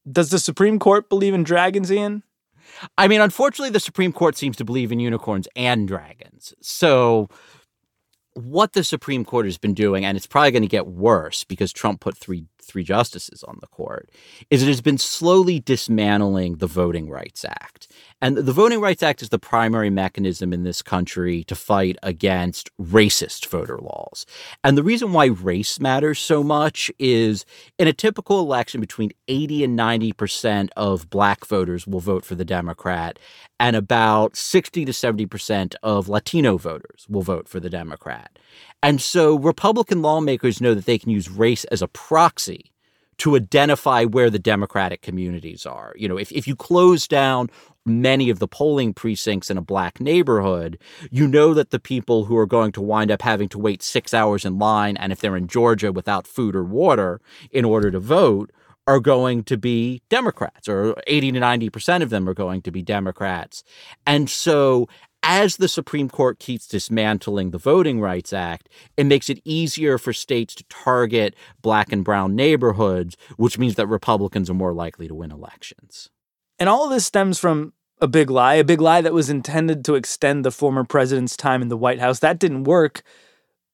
Does 0.09 0.29
the 0.29 0.39
Supreme 0.39 0.79
Court 0.79 1.09
believe 1.09 1.33
in 1.33 1.43
dragons, 1.43 1.91
Ian? 1.91 2.23
I 2.97 3.07
mean, 3.07 3.21
unfortunately, 3.21 3.71
the 3.71 3.79
Supreme 3.79 4.13
Court 4.13 4.35
seems 4.37 4.57
to 4.57 4.65
believe 4.65 4.91
in 4.91 4.99
unicorns 4.99 5.47
and 5.55 5.87
dragons. 5.87 6.53
So, 6.61 7.29
what 8.35 8.73
the 8.73 8.83
Supreme 8.83 9.23
Court 9.23 9.45
has 9.45 9.57
been 9.57 9.75
doing, 9.75 10.05
and 10.05 10.17
it's 10.17 10.25
probably 10.25 10.51
going 10.51 10.63
to 10.63 10.67
get 10.67 10.87
worse 10.87 11.43
because 11.43 11.71
Trump 11.71 11.99
put 11.99 12.17
three 12.17 12.45
three 12.61 12.83
justices 12.83 13.43
on 13.43 13.57
the 13.61 13.67
court, 13.67 14.09
is 14.49 14.63
it 14.63 14.67
has 14.67 14.81
been 14.81 14.97
slowly 14.97 15.59
dismantling 15.59 16.55
the 16.57 16.67
Voting 16.67 17.09
Rights 17.09 17.45
Act. 17.45 17.91
And 18.23 18.37
the 18.37 18.53
Voting 18.53 18.79
Rights 18.79 19.03
Act 19.03 19.21
is 19.21 19.27
the 19.27 19.37
primary 19.37 19.89
mechanism 19.89 20.53
in 20.53 20.63
this 20.63 20.81
country 20.81 21.43
to 21.43 21.55
fight 21.55 21.97
against 22.01 22.71
racist 22.77 23.45
voter 23.47 23.77
laws. 23.77 24.25
And 24.63 24.77
the 24.77 24.81
reason 24.81 25.11
why 25.11 25.25
race 25.25 25.77
matters 25.77 26.19
so 26.19 26.41
much 26.41 26.89
is 26.97 27.45
in 27.77 27.89
a 27.89 27.91
typical 27.91 28.39
election, 28.39 28.79
between 28.79 29.11
80 29.27 29.65
and 29.65 29.77
90% 29.77 30.69
of 30.77 31.09
black 31.09 31.45
voters 31.45 31.85
will 31.85 31.99
vote 31.99 32.23
for 32.23 32.35
the 32.35 32.45
Democrat, 32.45 33.19
and 33.59 33.75
about 33.75 34.37
60 34.37 34.85
to 34.85 34.93
70% 34.93 35.75
of 35.83 36.07
Latino 36.07 36.57
voters 36.57 37.05
will 37.09 37.23
vote 37.23 37.49
for 37.49 37.59
the 37.59 37.69
Democrat. 37.69 38.39
And 38.81 39.01
so 39.01 39.37
Republican 39.37 40.01
lawmakers 40.01 40.61
know 40.61 40.73
that 40.73 40.85
they 40.85 40.97
can 40.97 41.09
use 41.09 41.29
race 41.29 41.65
as 41.65 41.81
a 41.81 41.89
proxy 41.89 42.71
to 43.17 43.35
identify 43.35 44.05
where 44.05 44.29
the 44.29 44.39
Democratic 44.39 45.01
communities 45.01 45.65
are. 45.65 45.93
You 45.95 46.07
know, 46.07 46.17
if, 46.17 46.31
if 46.31 46.47
you 46.47 46.55
close 46.55 47.07
down 47.07 47.49
many 47.85 48.29
of 48.29 48.39
the 48.39 48.47
polling 48.47 48.93
precincts 48.93 49.49
in 49.49 49.57
a 49.57 49.61
black 49.61 49.99
neighborhood, 49.99 50.77
you 51.11 51.27
know 51.27 51.53
that 51.53 51.71
the 51.71 51.79
people 51.79 52.25
who 52.25 52.37
are 52.37 52.45
going 52.45 52.71
to 52.73 52.81
wind 52.81 53.11
up 53.11 53.21
having 53.21 53.49
to 53.49 53.59
wait 53.59 53.83
six 53.83 54.13
hours 54.13 54.45
in 54.45 54.57
line, 54.59 54.97
and 54.97 55.11
if 55.11 55.19
they're 55.19 55.37
in 55.37 55.47
Georgia 55.47 55.91
without 55.91 56.27
food 56.27 56.55
or 56.55 56.63
water 56.63 57.19
in 57.51 57.65
order 57.65 57.91
to 57.91 57.99
vote, 57.99 58.51
are 58.85 58.99
going 58.99 59.43
to 59.43 59.57
be 59.57 60.01
Democrats, 60.09 60.67
or 60.67 60.95
80 61.07 61.33
to 61.33 61.39
90% 61.39 62.01
of 62.03 62.09
them 62.09 62.27
are 62.27 62.33
going 62.33 62.61
to 62.61 62.71
be 62.71 62.81
Democrats. 62.81 63.63
And 64.05 64.29
so 64.29 64.89
as 65.23 65.55
the 65.55 65.69
Supreme 65.69 66.09
Court 66.09 66.37
keeps 66.39 66.67
dismantling 66.67 67.51
the 67.51 67.57
Voting 67.57 68.01
Rights 68.01 68.33
Act, 68.33 68.67
it 68.97 69.05
makes 69.05 69.29
it 69.29 69.41
easier 69.45 69.97
for 69.97 70.11
states 70.11 70.53
to 70.55 70.65
target 70.65 71.33
black 71.61 71.93
and 71.93 72.03
brown 72.03 72.35
neighborhoods, 72.35 73.15
which 73.37 73.57
means 73.57 73.75
that 73.75 73.87
Republicans 73.87 74.49
are 74.49 74.53
more 74.53 74.73
likely 74.73 75.07
to 75.07 75.15
win 75.15 75.31
elections. 75.31 76.09
And 76.63 76.69
all 76.69 76.85
of 76.85 76.91
this 76.91 77.05
stems 77.05 77.39
from 77.39 77.73
a 77.99 78.07
big 78.07 78.29
lie, 78.29 78.53
a 78.53 78.63
big 78.63 78.79
lie 78.79 79.01
that 79.01 79.11
was 79.11 79.29
intended 79.29 79.83
to 79.83 79.95
extend 79.95 80.45
the 80.45 80.49
former 80.49 80.85
president's 80.85 81.35
time 81.35 81.61
in 81.61 81.67
the 81.67 81.75
White 81.75 81.99
House. 81.99 82.19
That 82.19 82.39
didn't 82.39 82.63
work. 82.63 83.03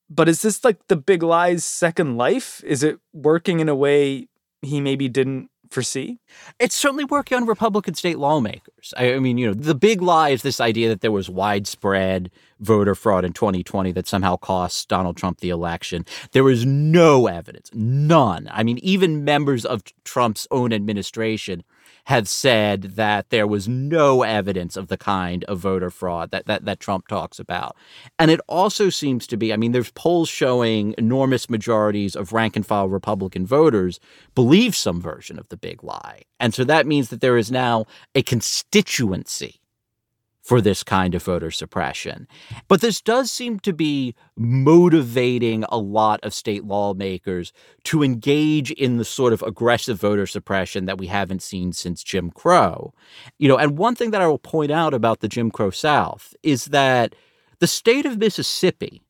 But 0.09 0.27
is 0.27 0.41
this 0.41 0.63
like 0.63 0.87
the 0.87 0.95
big 0.95 1.21
lie's 1.21 1.63
second 1.63 2.17
life? 2.17 2.63
Is 2.65 2.81
it 2.81 2.99
working 3.13 3.59
in 3.59 3.69
a 3.69 3.75
way 3.75 4.27
he 4.63 4.81
maybe 4.81 5.07
didn't 5.07 5.51
foresee? 5.69 6.17
It's 6.59 6.73
certainly 6.73 7.03
working 7.03 7.37
on 7.37 7.45
Republican 7.45 7.93
state 7.93 8.17
lawmakers. 8.17 8.91
I, 8.97 9.13
I, 9.13 9.19
mean, 9.19 9.37
you 9.37 9.45
know, 9.45 9.53
the 9.53 9.75
big 9.75 10.01
lie 10.01 10.29
is 10.29 10.41
this 10.41 10.59
idea 10.59 10.89
that 10.89 11.01
there 11.01 11.11
was 11.11 11.29
widespread 11.29 12.31
voter 12.59 12.95
fraud 12.95 13.23
in 13.23 13.33
2020 13.33 13.91
that 13.91 14.07
somehow 14.07 14.35
cost 14.35 14.89
Donald 14.89 15.15
Trump 15.15 15.41
the 15.41 15.51
election. 15.51 16.07
There 16.31 16.43
was 16.43 16.65
no 16.65 17.27
evidence, 17.27 17.69
none. 17.71 18.49
I 18.51 18.63
mean, 18.63 18.79
even 18.79 19.23
members 19.23 19.63
of 19.63 19.83
Trump's 20.05 20.47
own 20.49 20.73
administration 20.73 21.63
have 22.05 22.27
said 22.27 22.83
that 22.95 23.29
there 23.29 23.47
was 23.47 23.67
no 23.67 24.23
evidence 24.23 24.75
of 24.75 24.87
the 24.87 24.97
kind 24.97 25.43
of 25.45 25.59
voter 25.59 25.89
fraud 25.89 26.31
that, 26.31 26.45
that, 26.47 26.65
that 26.65 26.79
Trump 26.79 27.07
talks 27.07 27.39
about. 27.39 27.75
And 28.17 28.31
it 28.31 28.41
also 28.47 28.89
seems 28.89 29.27
to 29.27 29.37
be, 29.37 29.53
I 29.53 29.57
mean, 29.57 29.71
there's 29.71 29.91
polls 29.91 30.29
showing 30.29 30.95
enormous 30.97 31.49
majorities 31.49 32.15
of 32.15 32.33
rank 32.33 32.55
and 32.55 32.65
file 32.65 32.89
Republican 32.89 33.45
voters 33.45 33.99
believe 34.35 34.75
some 34.75 35.01
version 35.01 35.37
of 35.37 35.49
the 35.49 35.57
big 35.57 35.83
lie. 35.83 36.21
And 36.39 36.53
so 36.53 36.63
that 36.63 36.87
means 36.87 37.09
that 37.09 37.21
there 37.21 37.37
is 37.37 37.51
now 37.51 37.85
a 38.15 38.21
constituency 38.21 39.58
for 40.49 40.61
this 40.61 40.83
kind 40.83 41.13
of 41.13 41.21
voter 41.21 41.51
suppression. 41.51 42.27
But 42.67 42.81
this 42.81 43.01
does 43.01 43.31
seem 43.31 43.59
to 43.59 43.71
be 43.71 44.15
motivating 44.35 45.63
a 45.69 45.77
lot 45.77 46.19
of 46.23 46.33
state 46.33 46.63
lawmakers 46.63 47.53
to 47.83 48.01
engage 48.01 48.71
in 48.71 48.97
the 48.97 49.05
sort 49.05 49.31
of 49.31 49.43
aggressive 49.43 49.99
voter 49.99 50.25
suppression 50.25 50.85
that 50.85 50.97
we 50.97 51.05
haven't 51.05 51.43
seen 51.43 51.71
since 51.71 52.01
Jim 52.01 52.31
Crow. 52.31 52.95
You 53.37 53.47
know, 53.47 53.57
and 53.57 53.77
one 53.77 53.93
thing 53.93 54.09
that 54.09 54.23
I 54.23 54.27
will 54.27 54.39
point 54.39 54.71
out 54.71 54.95
about 54.95 55.19
the 55.19 55.27
Jim 55.27 55.51
Crow 55.51 55.69
South 55.69 56.33
is 56.41 56.65
that 56.65 57.13
the 57.59 57.67
state 57.67 58.07
of 58.07 58.17
Mississippi 58.17 59.03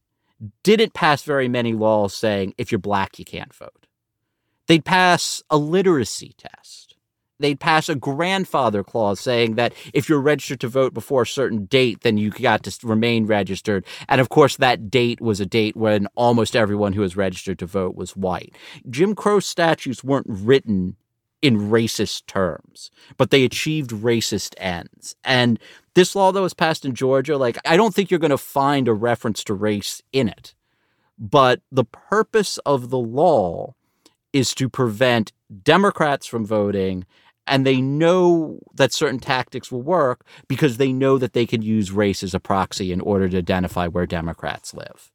didn't 0.64 0.94
pass 0.94 1.24
very 1.24 1.48
many 1.48 1.72
laws 1.72 2.14
saying 2.14 2.54
if 2.58 2.70
you're 2.70 2.80
black, 2.80 3.18
you 3.18 3.24
can't 3.24 3.54
vote. 3.54 3.88
They'd 4.68 4.84
pass 4.84 5.42
a 5.50 5.56
literacy 5.56 6.36
test 6.38 6.89
they'd 7.40 7.60
pass 7.60 7.90
a 7.90 7.96
grandfather 7.96 8.84
clause 8.84 9.20
saying 9.20 9.56
that 9.56 9.74
if 9.94 10.08
you're 10.08 10.20
registered 10.20 10.60
to 10.62 10.68
vote 10.68 10.94
before 10.94 11.24
a 11.24 11.28
certain 11.28 11.66
date, 11.66 12.02
then 12.02 12.18
you 12.18 12.30
got 12.32 12.64
to 12.64 12.88
remain 12.88 13.26
registered. 13.26 13.86
And 14.08 14.22
of 14.22 14.30
course, 14.30 14.58
that 14.58 14.90
date 14.90 15.22
was 15.22 15.40
a 15.40 15.46
date 15.46 15.76
when 15.76 16.08
almost 16.16 16.56
everyone 16.56 16.94
who 16.94 17.02
was 17.02 17.16
registered 17.16 17.60
to 17.60 17.66
vote 17.66 17.96
was 17.96 18.16
white. 18.16 18.56
Jim 18.90 19.16
Crow 19.16 19.40
statutes 19.40 20.04
weren't 20.04 20.28
written 20.28 20.96
in 21.42 21.70
racist 21.70 22.26
terms, 22.26 22.92
but 23.18 23.32
they 23.32 23.46
achieved 23.46 23.92
racist 23.92 24.54
ends. 24.58 25.16
And 25.24 25.58
this 25.94 26.16
law 26.16 26.32
that 26.32 26.42
was 26.42 26.54
passed 26.54 26.84
in 26.84 26.94
Georgia, 26.94 27.38
like, 27.38 27.58
I 27.66 27.78
don't 27.78 27.96
think 27.96 28.12
you're 28.12 28.20
going 28.20 28.30
to 28.32 28.38
find 28.38 28.88
a 28.88 28.94
reference 28.94 29.44
to 29.46 29.54
race 29.54 30.02
in 30.12 30.28
it. 30.28 30.54
But 31.18 31.62
the 31.72 31.86
purpose 31.86 32.58
of 32.60 32.90
the 32.90 32.98
law 32.98 33.76
is 34.32 34.54
to 34.56 34.70
prevent 34.70 35.32
Democrats 35.64 36.26
from 36.28 36.46
voting 36.46 37.06
and 37.50 37.66
they 37.66 37.82
know 37.82 38.60
that 38.76 38.94
certain 38.94 39.20
tactics 39.20 39.72
will 39.72 39.82
work 39.82 40.26
because 40.48 40.78
they 40.78 40.94
know 40.94 41.18
that 41.18 41.34
they 41.34 41.46
can 41.46 41.62
use 41.62 41.92
race 41.92 42.24
as 42.24 42.34
a 42.34 42.40
proxy 42.40 42.92
in 42.94 43.02
order 43.02 43.28
to 43.28 43.38
identify 43.38 43.88
where 43.88 44.06
Democrats 44.06 44.74
live. 44.74 45.12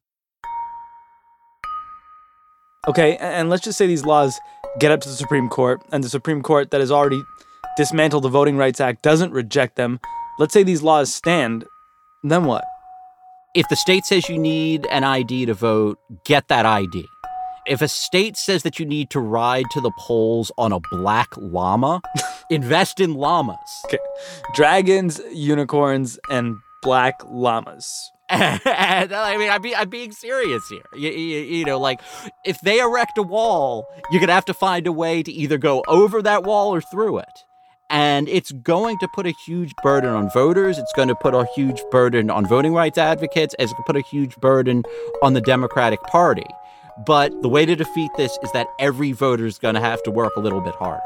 Okay, 2.86 3.16
and 3.16 3.48
let's 3.48 3.64
just 3.64 3.78
say 3.78 3.86
these 3.86 4.04
laws 4.04 4.38
get 4.78 4.90
up 4.90 5.00
to 5.00 5.08
the 5.08 5.14
Supreme 5.14 5.48
Court, 5.48 5.80
and 5.92 6.04
the 6.04 6.08
Supreme 6.08 6.42
Court 6.42 6.70
that 6.70 6.80
has 6.80 6.90
already 6.90 7.22
dismantled 7.78 8.24
the 8.24 8.28
Voting 8.28 8.56
Rights 8.56 8.80
Act 8.80 9.02
doesn't 9.02 9.32
reject 9.32 9.76
them. 9.76 10.00
Let's 10.38 10.52
say 10.52 10.64
these 10.64 10.82
laws 10.82 11.14
stand, 11.14 11.64
then 12.22 12.44
what? 12.44 12.64
If 13.54 13.68
the 13.68 13.76
state 13.76 14.04
says 14.04 14.28
you 14.28 14.36
need 14.36 14.84
an 14.86 15.04
ID 15.04 15.46
to 15.46 15.54
vote, 15.54 15.98
get 16.24 16.48
that 16.48 16.66
ID. 16.66 17.06
If 17.66 17.80
a 17.80 17.88
state 17.88 18.36
says 18.36 18.62
that 18.62 18.78
you 18.78 18.84
need 18.84 19.10
to 19.10 19.20
ride 19.20 19.64
to 19.70 19.80
the 19.80 19.92
polls 19.98 20.52
on 20.58 20.72
a 20.72 20.80
black 20.90 21.28
llama, 21.36 22.02
invest 22.50 23.00
in 23.00 23.14
llamas. 23.14 23.56
Okay. 23.86 23.98
Dragons, 24.54 25.20
unicorns, 25.32 26.18
and 26.28 26.56
black 26.82 27.20
llamas. 27.26 28.10
and, 28.28 29.12
uh, 29.12 29.22
I 29.22 29.36
mean, 29.36 29.50
I'm, 29.50 29.62
be, 29.62 29.76
I'm 29.76 29.88
being 29.88 30.12
serious 30.12 30.66
here. 30.68 30.84
You, 30.94 31.10
you, 31.10 31.38
you, 31.40 31.64
know, 31.64 31.78
like 31.78 32.00
if 32.44 32.58
they 32.60 32.80
erect 32.80 33.18
a 33.18 33.22
wall, 33.22 33.86
you're 34.10 34.20
going 34.20 34.28
to 34.28 34.34
have 34.34 34.46
to 34.46 34.54
find 34.54 34.86
a 34.86 34.92
way 34.92 35.22
to 35.22 35.32
either 35.32 35.58
go 35.58 35.82
over 35.86 36.22
that 36.22 36.44
wall 36.44 36.74
or 36.74 36.80
through 36.80 37.18
it. 37.18 37.44
And 37.90 38.28
it's 38.28 38.50
going 38.50 38.98
to 39.00 39.08
put 39.14 39.26
a 39.26 39.34
huge 39.46 39.72
burden 39.82 40.10
on 40.10 40.30
voters. 40.30 40.78
It's 40.78 40.92
going 40.94 41.08
to 41.08 41.14
put 41.14 41.34
a 41.34 41.46
huge 41.54 41.82
burden 41.90 42.30
on 42.30 42.46
voting 42.46 42.72
rights 42.72 42.96
advocates. 42.96 43.54
It's 43.58 43.72
going 43.72 43.82
to 43.82 43.86
put 43.86 43.96
a 43.96 44.08
huge 44.10 44.36
burden 44.36 44.84
on 45.22 45.34
the 45.34 45.42
Democratic 45.42 46.00
Party. 46.02 46.46
But 46.96 47.42
the 47.42 47.48
way 47.48 47.66
to 47.66 47.74
defeat 47.74 48.12
this 48.16 48.38
is 48.42 48.52
that 48.52 48.68
every 48.78 49.12
voter 49.12 49.46
is 49.46 49.58
going 49.58 49.74
to 49.74 49.80
have 49.80 50.02
to 50.04 50.10
work 50.10 50.36
a 50.36 50.40
little 50.40 50.60
bit 50.60 50.74
harder. 50.76 51.02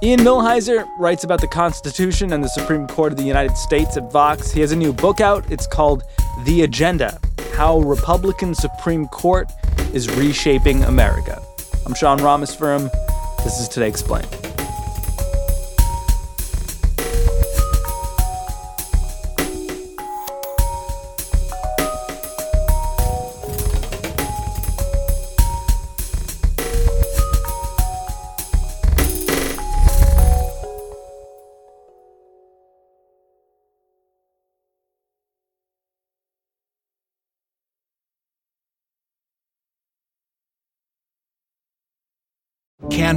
Ian 0.00 0.20
Millhiser 0.20 0.86
writes 0.98 1.24
about 1.24 1.40
the 1.40 1.48
Constitution 1.48 2.32
and 2.32 2.44
the 2.44 2.48
Supreme 2.48 2.86
Court 2.86 3.12
of 3.12 3.18
the 3.18 3.24
United 3.24 3.56
States 3.56 3.96
at 3.96 4.12
Vox. 4.12 4.52
He 4.52 4.60
has 4.60 4.70
a 4.70 4.76
new 4.76 4.92
book 4.92 5.20
out. 5.20 5.50
It's 5.50 5.66
called 5.66 6.04
The 6.44 6.62
Agenda 6.62 7.18
How 7.54 7.80
Republican 7.80 8.54
Supreme 8.54 9.08
Court 9.08 9.50
is 9.92 10.08
Reshaping 10.16 10.84
America. 10.84 11.42
I'm 11.84 11.94
Sean 11.94 12.18
Rameswaram. 12.18 12.90
This 13.42 13.58
is 13.58 13.68
Today 13.68 13.88
Explained. 13.88 14.47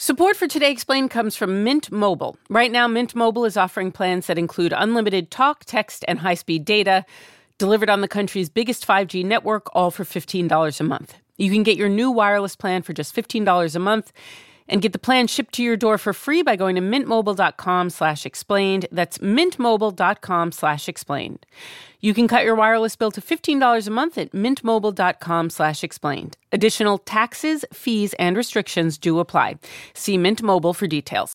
Support 0.00 0.36
for 0.36 0.46
Today 0.46 0.70
Explained 0.70 1.10
comes 1.10 1.34
from 1.34 1.64
Mint 1.64 1.90
Mobile. 1.90 2.36
Right 2.48 2.70
now, 2.70 2.86
Mint 2.86 3.16
Mobile 3.16 3.44
is 3.44 3.56
offering 3.56 3.90
plans 3.90 4.28
that 4.28 4.38
include 4.38 4.72
unlimited 4.72 5.32
talk, 5.32 5.64
text, 5.64 6.04
and 6.06 6.20
high 6.20 6.34
speed 6.34 6.64
data 6.64 7.04
delivered 7.58 7.90
on 7.90 8.00
the 8.00 8.06
country's 8.06 8.48
biggest 8.48 8.86
5G 8.86 9.24
network, 9.24 9.74
all 9.74 9.90
for 9.90 10.04
$15 10.04 10.78
a 10.78 10.84
month. 10.84 11.16
You 11.36 11.50
can 11.50 11.64
get 11.64 11.76
your 11.76 11.88
new 11.88 12.12
wireless 12.12 12.54
plan 12.54 12.82
for 12.82 12.92
just 12.92 13.12
$15 13.12 13.74
a 13.74 13.78
month 13.80 14.12
and 14.68 14.82
get 14.82 14.92
the 14.92 14.98
plan 14.98 15.26
shipped 15.26 15.54
to 15.54 15.62
your 15.62 15.76
door 15.76 15.98
for 15.98 16.12
free 16.12 16.42
by 16.42 16.56
going 16.56 16.76
to 16.76 16.82
mintmobile.com 16.82 17.90
slash 17.90 18.24
explained. 18.24 18.86
That's 18.92 19.18
mintmobile.com 19.18 20.52
slash 20.52 20.88
explained. 20.88 21.46
You 22.00 22.14
can 22.14 22.28
cut 22.28 22.44
your 22.44 22.54
wireless 22.54 22.94
bill 22.94 23.10
to 23.10 23.20
$15 23.20 23.86
a 23.86 23.90
month 23.90 24.18
at 24.18 24.32
mintmobile.com 24.32 25.50
slash 25.50 25.82
explained. 25.82 26.36
Additional 26.52 26.98
taxes, 26.98 27.64
fees, 27.72 28.14
and 28.20 28.36
restrictions 28.36 28.98
do 28.98 29.18
apply. 29.18 29.58
See 29.94 30.16
Mint 30.16 30.42
Mobile 30.42 30.74
for 30.74 30.86
details. 30.86 31.26